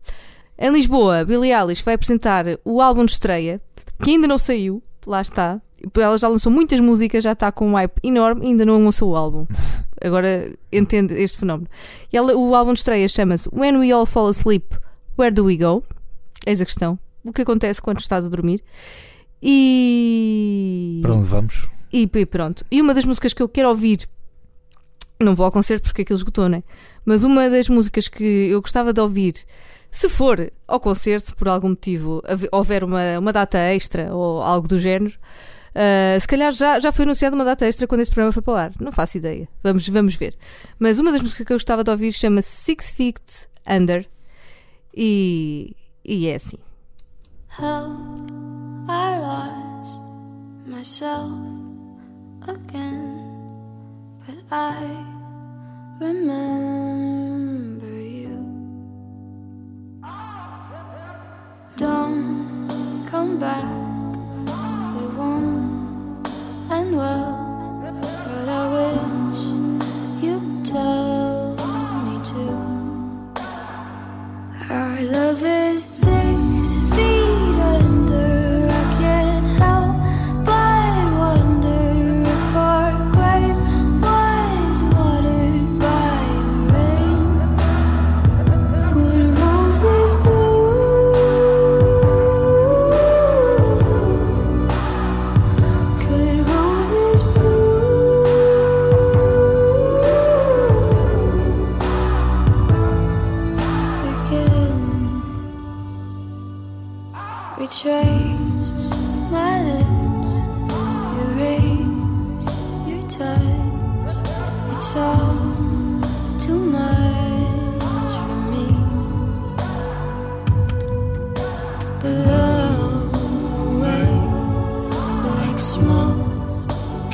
Em 0.58 0.72
Lisboa, 0.72 1.26
Billie 1.26 1.52
Eilish 1.54 1.84
vai 1.84 1.96
apresentar 1.96 2.46
o 2.64 2.82
álbum 2.82 3.04
de 3.04 3.12
estreia, 3.12 3.62
que 4.02 4.12
ainda 4.12 4.28
não 4.28 4.38
saiu, 4.38 4.82
lá 5.06 5.22
está. 5.22 5.62
Ela 5.94 6.18
já 6.18 6.28
lançou 6.28 6.52
muitas 6.52 6.80
músicas, 6.80 7.24
já 7.24 7.34
está 7.34 7.52
com 7.52 7.70
um 7.70 7.74
hype 7.74 7.94
enorme, 8.04 8.48
ainda 8.48 8.66
não 8.66 8.84
lançou 8.84 9.12
o 9.12 9.16
álbum. 9.16 9.46
Agora 10.04 10.52
entende 10.72 11.14
este 11.16 11.38
fenómeno. 11.38 11.68
E 12.12 12.18
ela- 12.18 12.36
o 12.36 12.54
álbum 12.56 12.74
de 12.74 12.80
estreia 12.80 13.08
chama-se 13.08 13.50
When 13.54 13.78
We 13.78 13.92
All 13.92 14.06
Fall 14.06 14.28
Asleep, 14.28 14.66
Where 15.18 15.34
Do 15.34 15.46
We 15.46 15.58
Go? 15.58 15.84
Eis 16.46 16.62
a 16.62 16.66
questão. 16.66 17.00
O 17.24 17.32
que 17.32 17.42
acontece 17.42 17.82
quando 17.82 18.00
estás 18.00 18.26
a 18.26 18.30
dormir? 18.30 18.62
E. 19.42 21.00
Para 21.02 21.14
onde 21.14 21.28
vamos? 21.28 21.70
E, 21.92 22.10
e 22.14 22.26
pronto. 22.26 22.66
E 22.70 22.82
uma 22.82 22.94
das 22.94 23.06
músicas 23.06 23.34
que 23.34 23.42
eu 23.42 23.48
quero 23.50 23.70
ouvir, 23.70 24.08
não 25.22 25.36
vou 25.36 25.46
ao 25.46 25.52
concerto 25.52 25.84
porque 25.84 26.02
aquilo 26.02 26.18
esgotou, 26.18 26.50
né? 26.50 26.64
Mas 27.06 27.24
uma 27.24 27.50
das 27.50 27.70
músicas 27.70 28.08
que 28.08 28.24
eu 28.24 28.62
gostava 28.62 28.92
de 28.92 29.00
ouvir, 29.00 29.36
se 29.92 30.10
for 30.10 30.52
ao 30.68 30.80
concerto, 30.80 31.28
se 31.28 31.36
por 31.36 31.48
algum 31.48 31.70
motivo 31.70 32.22
houver 32.52 32.84
uma, 32.84 33.18
uma 33.20 33.32
data 33.32 33.58
extra 33.58 34.14
ou 34.14 34.42
algo 34.42 34.68
do 34.68 34.78
género, 34.78 35.14
ah, 35.76 36.18
se 36.20 36.28
calhar 36.28 36.54
já, 36.54 36.80
já 36.80 36.92
foi 36.92 37.04
anunciada 37.04 37.36
uma 37.36 37.44
data 37.44 37.66
extra 37.66 37.86
quando 37.86 38.02
esse 38.02 38.10
programa 38.10 38.32
foi 38.32 38.42
para 38.42 38.54
o 38.54 38.56
ar. 38.56 38.72
Não 38.80 38.94
faço 38.94 39.18
ideia. 39.18 39.48
Vamos, 39.62 39.88
vamos 39.90 40.16
ver. 40.16 40.36
Mas 40.80 40.98
uma 40.98 41.12
das 41.12 41.22
músicas 41.22 41.46
que 41.46 41.52
eu 41.52 41.58
gostava 41.58 41.84
de 41.84 41.92
ouvir 41.92 42.14
chama-se 42.14 42.50
Six 42.50 42.92
Feet 42.92 43.48
Under. 43.68 44.08
E, 44.96 45.76
e 46.04 46.28
é 46.28 46.36
assim. 46.36 46.58
How 47.60 47.90
I 48.88 49.20
lost 49.20 50.00
myself 50.66 51.32
again, 52.48 53.22
but 54.26 54.38
I 54.52 54.76
remember 56.00 57.88
you. 57.88 58.46
Don't 61.78 63.06
come 63.10 63.38
back, 63.40 63.95
love 75.36 75.44
is 75.44 76.05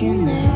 looking 0.02 0.28
at 0.28 0.51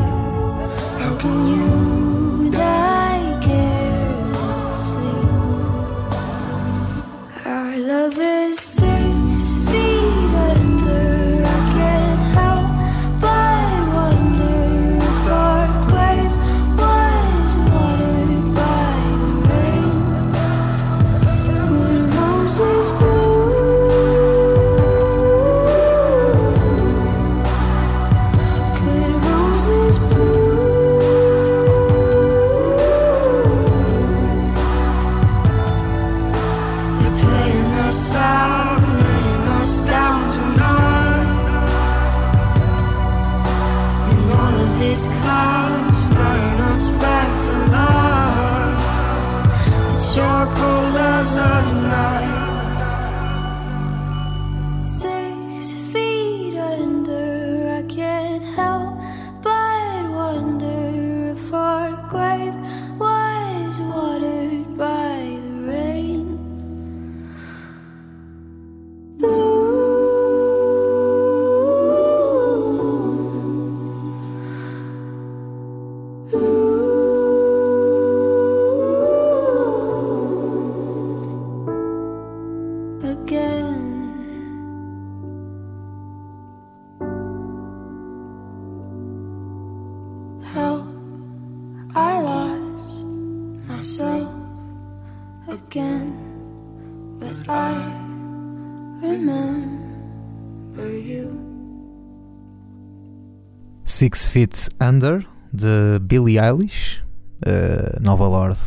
Six 103.84 104.28
Feet 104.28 104.68
Under 104.80 105.26
de 105.52 105.98
Billie 106.02 106.38
Eilish, 106.38 107.02
eh, 107.46 107.98
nova 108.00 108.26
Lorde, 108.26 108.60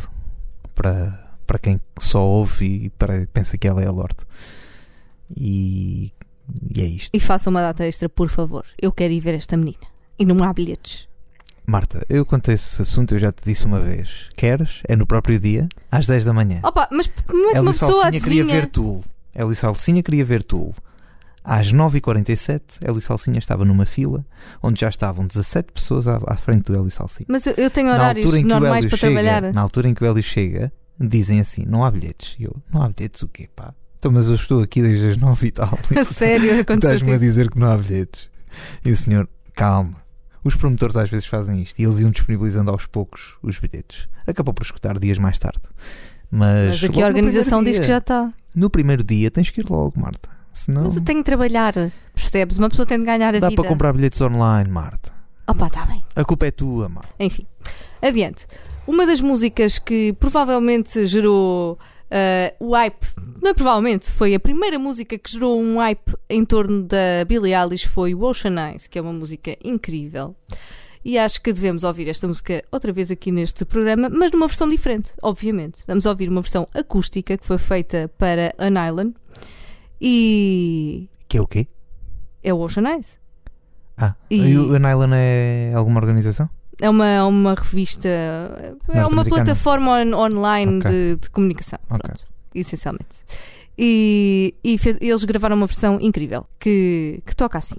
para, 0.74 1.36
para 1.46 1.58
quem 1.58 1.80
só 2.00 2.26
ouve 2.26 2.64
e 2.64 2.90
para, 2.90 3.28
pensa 3.32 3.56
que 3.56 3.68
ela 3.68 3.80
é 3.80 3.86
a 3.86 3.92
Lorde. 3.92 4.16
E, 5.36 6.12
e 6.74 6.80
é 6.80 6.84
isto. 6.84 7.10
E 7.14 7.20
faça 7.20 7.48
uma 7.48 7.60
data 7.60 7.86
extra, 7.86 8.08
por 8.08 8.28
favor. 8.28 8.64
Eu 8.80 8.90
quero 8.90 9.12
ir 9.12 9.20
ver 9.20 9.34
esta 9.34 9.56
menina. 9.56 9.86
E 10.18 10.24
não 10.24 10.42
há 10.42 10.52
bilhetes. 10.52 11.08
Marta, 11.64 12.04
eu 12.08 12.26
contei 12.26 12.56
esse 12.56 12.82
assunto, 12.82 13.14
eu 13.14 13.18
já 13.20 13.30
te 13.30 13.44
disse 13.44 13.64
uma 13.66 13.80
vez. 13.80 14.28
Queres? 14.36 14.82
É 14.88 14.96
no 14.96 15.06
próprio 15.06 15.38
dia, 15.38 15.68
às 15.92 16.06
10 16.06 16.24
da 16.24 16.32
manhã. 16.32 16.60
Opa, 16.64 16.88
mas 16.90 17.06
como 17.26 17.50
é 17.50 17.52
que 17.52 17.58
uma 17.60 17.70
Ellie 17.70 17.72
pessoa 17.72 18.02
Salsinha 18.02 18.20
queria 18.20 18.44
ver 18.44 18.66
Tool. 18.66 19.04
Ellie 19.34 19.54
Salsinha 19.54 20.02
queria 20.02 20.24
ver 20.24 20.42
Tool. 20.42 20.74
Às 21.42 21.72
9h47, 21.72 22.60
Ellie 22.86 23.00
Salsinha 23.00 23.38
estava 23.38 23.64
numa 23.64 23.86
fila 23.86 24.24
onde 24.62 24.80
já 24.80 24.88
estavam 24.88 25.26
17 25.26 25.72
pessoas 25.72 26.06
à, 26.06 26.20
à 26.26 26.36
frente 26.36 26.64
do 26.70 26.78
Ellie 26.78 26.90
Salsinha. 26.90 27.26
Mas 27.28 27.46
eu- 27.46 27.54
eu 27.56 27.70
tenho 27.70 27.88
horários 27.88 28.26
normais 28.42 28.76
Hélio 28.84 28.90
para 28.90 28.98
chega, 28.98 29.12
trabalhar. 29.22 29.52
na 29.52 29.60
altura 29.62 29.88
em 29.88 29.94
que 29.94 30.04
o 30.04 30.06
Hélio 30.06 30.22
chega, 30.22 30.70
dizem 31.00 31.40
assim: 31.40 31.64
não 31.66 31.82
há 31.84 31.90
bilhetes. 31.90 32.36
E 32.38 32.44
eu, 32.44 32.54
não 32.72 32.82
há 32.82 32.88
bilhetes 32.90 33.22
o 33.22 33.28
quê, 33.28 33.48
pá? 33.56 33.72
Então, 33.98 34.12
mas 34.12 34.28
eu 34.28 34.34
estou 34.34 34.62
aqui 34.62 34.82
desde 34.82 35.08
as 35.10 35.16
9 35.16 35.46
e 35.46 35.50
tal. 35.50 35.78
A 35.98 36.04
sério, 36.04 36.60
aconteceu. 36.60 36.76
Estás-me 36.94 37.12
a 37.14 37.18
dizer 37.18 37.50
que 37.50 37.58
não 37.58 37.70
há 37.70 37.76
bilhetes. 37.76 38.28
E 38.84 38.90
o 38.90 38.96
senhor, 38.96 39.28
calma. 39.54 39.96
Os 40.42 40.54
promotores 40.56 40.96
às 40.96 41.08
vezes 41.10 41.26
fazem 41.26 41.62
isto 41.62 41.78
e 41.78 41.84
eles 41.84 42.00
iam 42.00 42.10
disponibilizando 42.10 42.70
aos 42.70 42.86
poucos 42.86 43.34
os 43.42 43.58
bilhetes. 43.58 44.08
Acabou 44.26 44.54
por 44.54 44.62
escutar 44.62 44.98
dias 44.98 45.18
mais 45.18 45.38
tarde. 45.38 45.60
Mas, 46.30 46.80
Mas 46.80 46.84
aqui 46.84 47.02
a 47.02 47.06
organização 47.06 47.62
diz 47.64 47.78
que 47.78 47.84
já 47.86 47.98
está. 47.98 48.32
No 48.54 48.68
primeiro 48.70 49.04
dia 49.04 49.30
tens 49.30 49.50
que 49.50 49.60
ir 49.60 49.70
logo, 49.70 49.98
Marta. 49.98 50.28
Senão 50.52 50.82
Mas 50.82 50.96
eu 50.96 51.02
tenho 51.02 51.20
de 51.20 51.24
trabalhar, 51.24 51.74
percebes? 52.12 52.58
Uma 52.58 52.68
pessoa 52.68 52.84
tem 52.84 52.98
de 52.98 53.04
ganhar 53.04 53.34
a 53.34 53.38
dá 53.38 53.48
vida. 53.48 53.60
para 53.62 53.68
comprar 53.68 53.92
bilhetes 53.92 54.20
online, 54.20 54.68
Marta. 54.68 55.12
Opa, 55.46 55.68
está 55.68 55.86
bem. 55.86 56.02
A 56.14 56.24
culpa 56.24 56.46
é 56.46 56.50
tua, 56.50 56.88
Marta. 56.88 57.14
Enfim, 57.18 57.46
adiante. 58.02 58.46
Uma 58.86 59.06
das 59.06 59.20
músicas 59.20 59.78
que 59.78 60.12
provavelmente 60.14 61.06
gerou 61.06 61.78
eh, 62.10 62.54
o 62.58 62.74
hype, 62.74 63.06
não 63.40 63.50
é 63.50 63.54
provavelmente, 63.54 64.10
foi 64.10 64.34
a 64.34 64.40
primeira 64.40 64.78
música 64.78 65.16
que 65.16 65.30
gerou 65.30 65.60
um 65.60 65.78
hype 65.78 66.16
em 66.28 66.44
torno 66.44 66.82
da 66.82 67.24
Billie 67.26 67.54
Eilish 67.54 67.86
foi 67.86 68.14
o 68.14 68.22
Ocean 68.22 68.70
Eyes, 68.70 68.88
que 68.88 68.98
é 68.98 69.02
uma 69.02 69.12
música 69.12 69.56
incrível. 69.62 70.34
E 71.04 71.18
acho 71.18 71.40
que 71.40 71.52
devemos 71.52 71.82
ouvir 71.82 72.08
esta 72.08 72.28
música 72.28 72.62
outra 72.70 72.92
vez 72.92 73.10
aqui 73.10 73.30
neste 73.32 73.64
programa, 73.64 74.10
mas 74.10 74.30
numa 74.32 74.46
versão 74.46 74.68
diferente, 74.68 75.12
obviamente. 75.22 75.78
Vamos 75.86 76.04
ouvir 76.04 76.28
uma 76.28 76.42
versão 76.42 76.68
acústica 76.74 77.38
que 77.38 77.46
foi 77.46 77.56
feita 77.56 78.10
para 78.18 78.54
An 78.58 78.74
Island 78.88 79.14
e 80.00 81.08
Que 81.28 81.38
é 81.38 81.40
o 81.40 81.46
quê? 81.46 81.66
é 82.42 82.52
o 82.52 82.58
Ocean 82.60 82.88
Eyes. 82.90 83.18
Ah, 83.96 84.14
E- 84.30 84.56
o 84.56 84.76
Nylan 84.78 85.10
é 85.14 85.72
alguma 85.74 86.00
organização? 86.00 86.48
É 86.80 86.88
uma, 86.88 87.26
uma 87.26 87.54
revista, 87.54 88.08
é 88.88 89.06
uma 89.06 89.24
plataforma 89.24 89.92
on- 90.00 90.14
online 90.14 90.78
Ok. 90.78 90.90
de, 90.90 91.16
de 91.16 91.30
comunicação, 91.30 91.78
Ok. 91.90 91.98
pronto, 92.02 92.24
essencialmente. 92.54 93.24
E, 93.76 94.54
e 94.64 94.78
fez- 94.78 94.96
eles 95.00 95.24
gravaram 95.24 95.56
uma 95.56 95.66
versão 95.66 95.98
incrível 96.00 96.46
que, 96.58 97.22
que 97.26 97.36
toca 97.36 97.58
assim. 97.58 97.76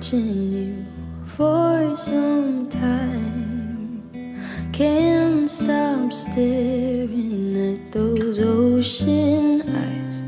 Watching 0.00 0.50
you 0.50 0.86
for 1.26 1.94
some 1.94 2.66
time. 2.70 4.00
Can't 4.72 5.50
stop 5.50 6.10
staring 6.10 7.54
at 7.74 7.92
those 7.92 8.40
ocean 8.40 9.60
eyes. 9.60 10.22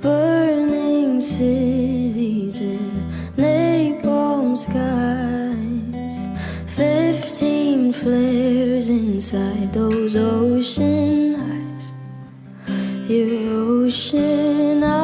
Burning 0.00 1.20
cities 1.20 2.60
and 2.60 3.12
napalm 3.36 4.56
skies. 4.56 6.16
Fifteen 6.74 7.92
flares 7.92 8.88
inside 8.88 9.70
those 9.74 10.16
ocean 10.16 11.36
eyes. 11.36 11.92
Your 13.06 13.50
ocean 13.52 14.82
eyes, 14.82 15.03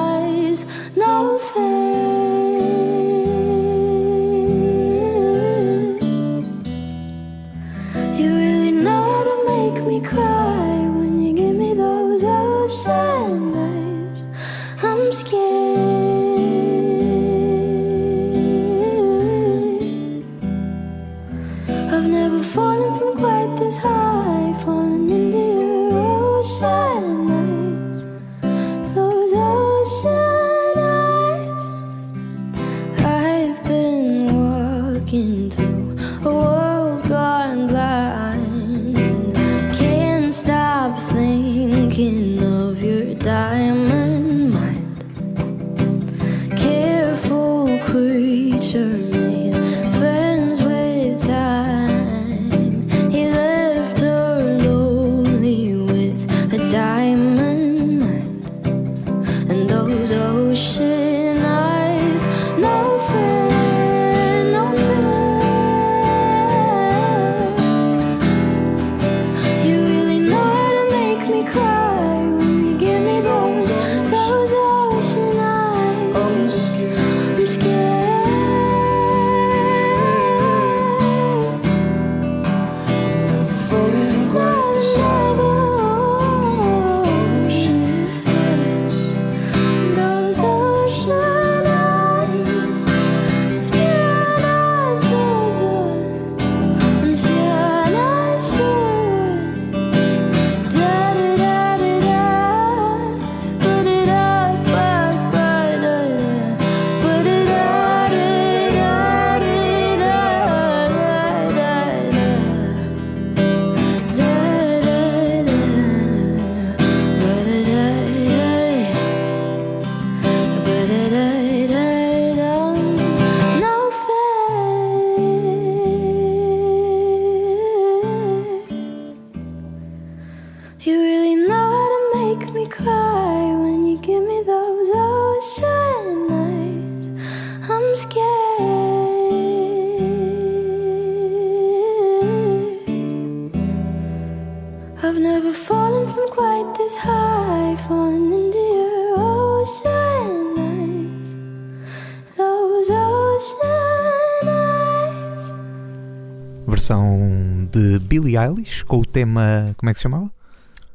Versão 156.84 157.68
de 157.70 157.98
Billie 157.98 158.38
Eilish 158.38 158.84
com 158.86 159.00
o 159.00 159.04
tema. 159.04 159.74
Como 159.76 159.90
é 159.90 159.92
que 159.92 159.98
se 159.98 160.04
chamava? 160.04 160.30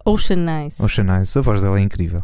Ocean 0.03 0.43
Eyes. 0.63 0.79
Ocean 0.79 1.15
Eyes. 1.15 1.37
A 1.37 1.41
voz 1.41 1.61
dela 1.61 1.77
é 1.77 1.81
incrível. 1.83 2.23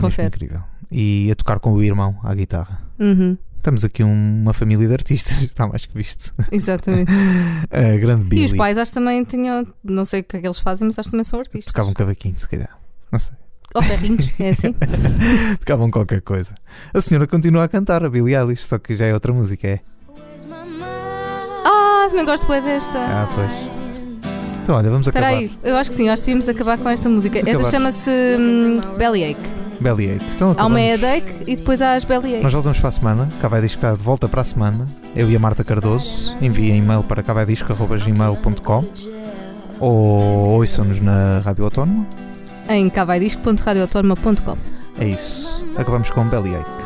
Confere. 0.00 0.26
incrível. 0.26 0.60
E 0.90 1.30
a 1.30 1.36
tocar 1.36 1.60
com 1.60 1.72
o 1.72 1.80
irmão 1.80 2.18
à 2.24 2.34
guitarra. 2.34 2.82
Uhum, 2.98 3.38
Estamos 3.58 3.84
aqui 3.84 4.02
um- 4.02 4.42
uma 4.42 4.52
família 4.52 4.88
de 4.88 4.92
artistas, 4.92 5.38
está 5.44 5.68
mais 5.68 5.86
que 5.86 5.96
visto. 5.96 6.34
exatamente. 6.50 7.12
A 7.70 7.96
grande 7.96 8.24
Billie. 8.24 8.42
e 8.48 8.50
os 8.50 8.56
pais 8.56 8.76
acho 8.76 8.90
que 8.90 8.94
também 8.96 9.22
tinham, 9.22 9.64
não 9.84 10.04
sei 10.04 10.20
o 10.20 10.24
que 10.24 10.36
é 10.36 10.40
que 10.40 10.46
eles 10.48 10.58
fazem, 10.58 10.84
mas 10.88 10.98
acho 10.98 11.06
que 11.08 11.12
também 11.12 11.22
são 11.24 11.38
artistas. 11.38 11.66
Tocavam 11.66 11.94
cavaquinho, 11.94 12.36
se 12.40 12.48
calhar. 12.48 12.76
Não 13.12 13.20
sei. 13.20 13.34
Ou 13.72 13.82
ferrinhos, 13.82 14.28
é 14.40 14.48
assim? 14.50 14.74
Tocavam 15.60 15.92
qualquer 15.92 16.22
coisa. 16.22 16.56
A 16.92 17.00
senhora 17.00 17.26
continua 17.28 17.62
a 17.62 17.68
cantar, 17.68 18.04
a 18.04 18.10
Billie 18.10 18.34
Eilish, 18.34 18.66
só 18.66 18.78
que 18.80 18.96
já 18.96 19.06
é 19.06 19.14
outra 19.14 19.32
música, 19.32 19.68
é? 19.68 19.80
Ah, 22.06 22.08
também 22.08 22.24
gosto 22.24 22.46
bem 22.46 22.62
desta. 22.62 22.98
Ah, 22.98 23.28
pois. 23.34 23.50
Então, 24.62 24.76
olha, 24.76 24.90
vamos 24.90 25.06
Espera 25.06 25.26
acabar. 25.26 25.40
aí, 25.40 25.50
eu 25.62 25.76
acho 25.76 25.90
que 25.90 25.96
sim, 25.96 26.08
acho 26.08 26.22
que 26.22 26.26
devíamos 26.26 26.48
acabar 26.48 26.78
com 26.78 26.88
esta 26.88 27.08
música. 27.08 27.38
Vamos 27.38 27.52
Esta 27.52 27.62
acabar. 27.68 27.70
chama-se 27.92 28.10
hum, 28.38 28.80
Bellyache. 28.96 29.36
Bellyache. 29.80 30.24
Então, 30.34 30.48
Há 30.58 30.66
uma 30.66 30.78
acabamos. 30.78 30.80
headache 30.80 31.26
e 31.46 31.56
depois 31.56 31.80
há 31.82 31.94
as 31.94 32.04
Bellyache. 32.04 32.42
Nós 32.42 32.52
voltamos 32.52 32.78
para 32.80 32.88
a 32.88 32.92
semana. 32.92 33.28
Cá 33.40 33.48
vai 33.48 33.60
disco 33.60 33.76
está 33.78 33.92
de 33.92 34.02
volta 34.02 34.28
para 34.28 34.40
a 34.40 34.44
semana. 34.44 34.88
Eu 35.14 35.30
e 35.30 35.36
a 35.36 35.38
Marta 35.38 35.62
Cardoso. 35.62 36.34
Enviem 36.40 36.78
e-mail 36.78 37.02
para 37.04 37.22
cavaidisco.gmail.com 37.22 38.84
ou 39.78 39.90
ouçam-nos 40.58 41.00
na 41.00 41.40
Rádio 41.44 41.64
Autónoma. 41.64 42.06
Em 42.68 42.88
cavaidisco.radioautónoma.com 42.90 44.56
É 44.98 45.06
isso. 45.06 45.64
Acabamos 45.76 46.10
com 46.10 46.24
Bellyache. 46.24 46.85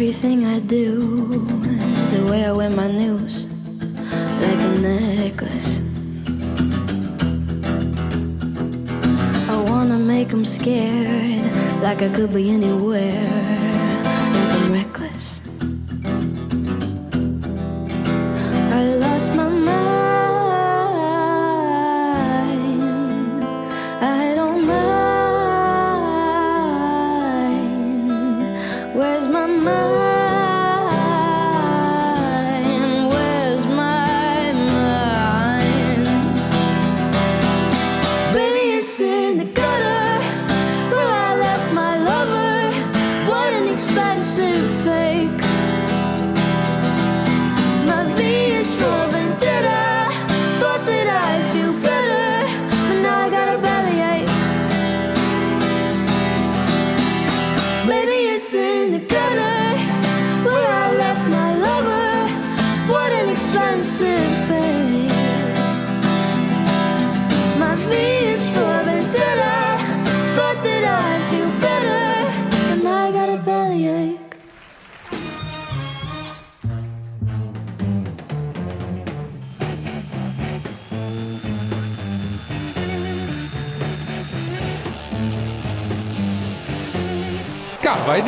Everything 0.00 0.46
I 0.46 0.60
do, 0.60 1.26
the 2.12 2.28
way 2.30 2.44
I 2.44 2.52
wear 2.52 2.70
my 2.70 2.88
nails, 2.88 3.48
like 4.40 4.60
a 4.68 4.72
necklace. 4.80 5.80
I 9.50 9.56
wanna 9.68 9.98
make 9.98 10.32
'em 10.32 10.44
scared, 10.44 11.50
like 11.82 12.00
I 12.00 12.10
could 12.14 12.32
be 12.32 12.48
anywhere, 12.48 13.26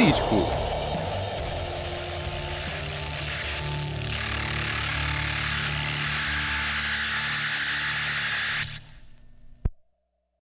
Cá 0.01 0.07
vai 0.07 0.07
disco. 0.07 0.30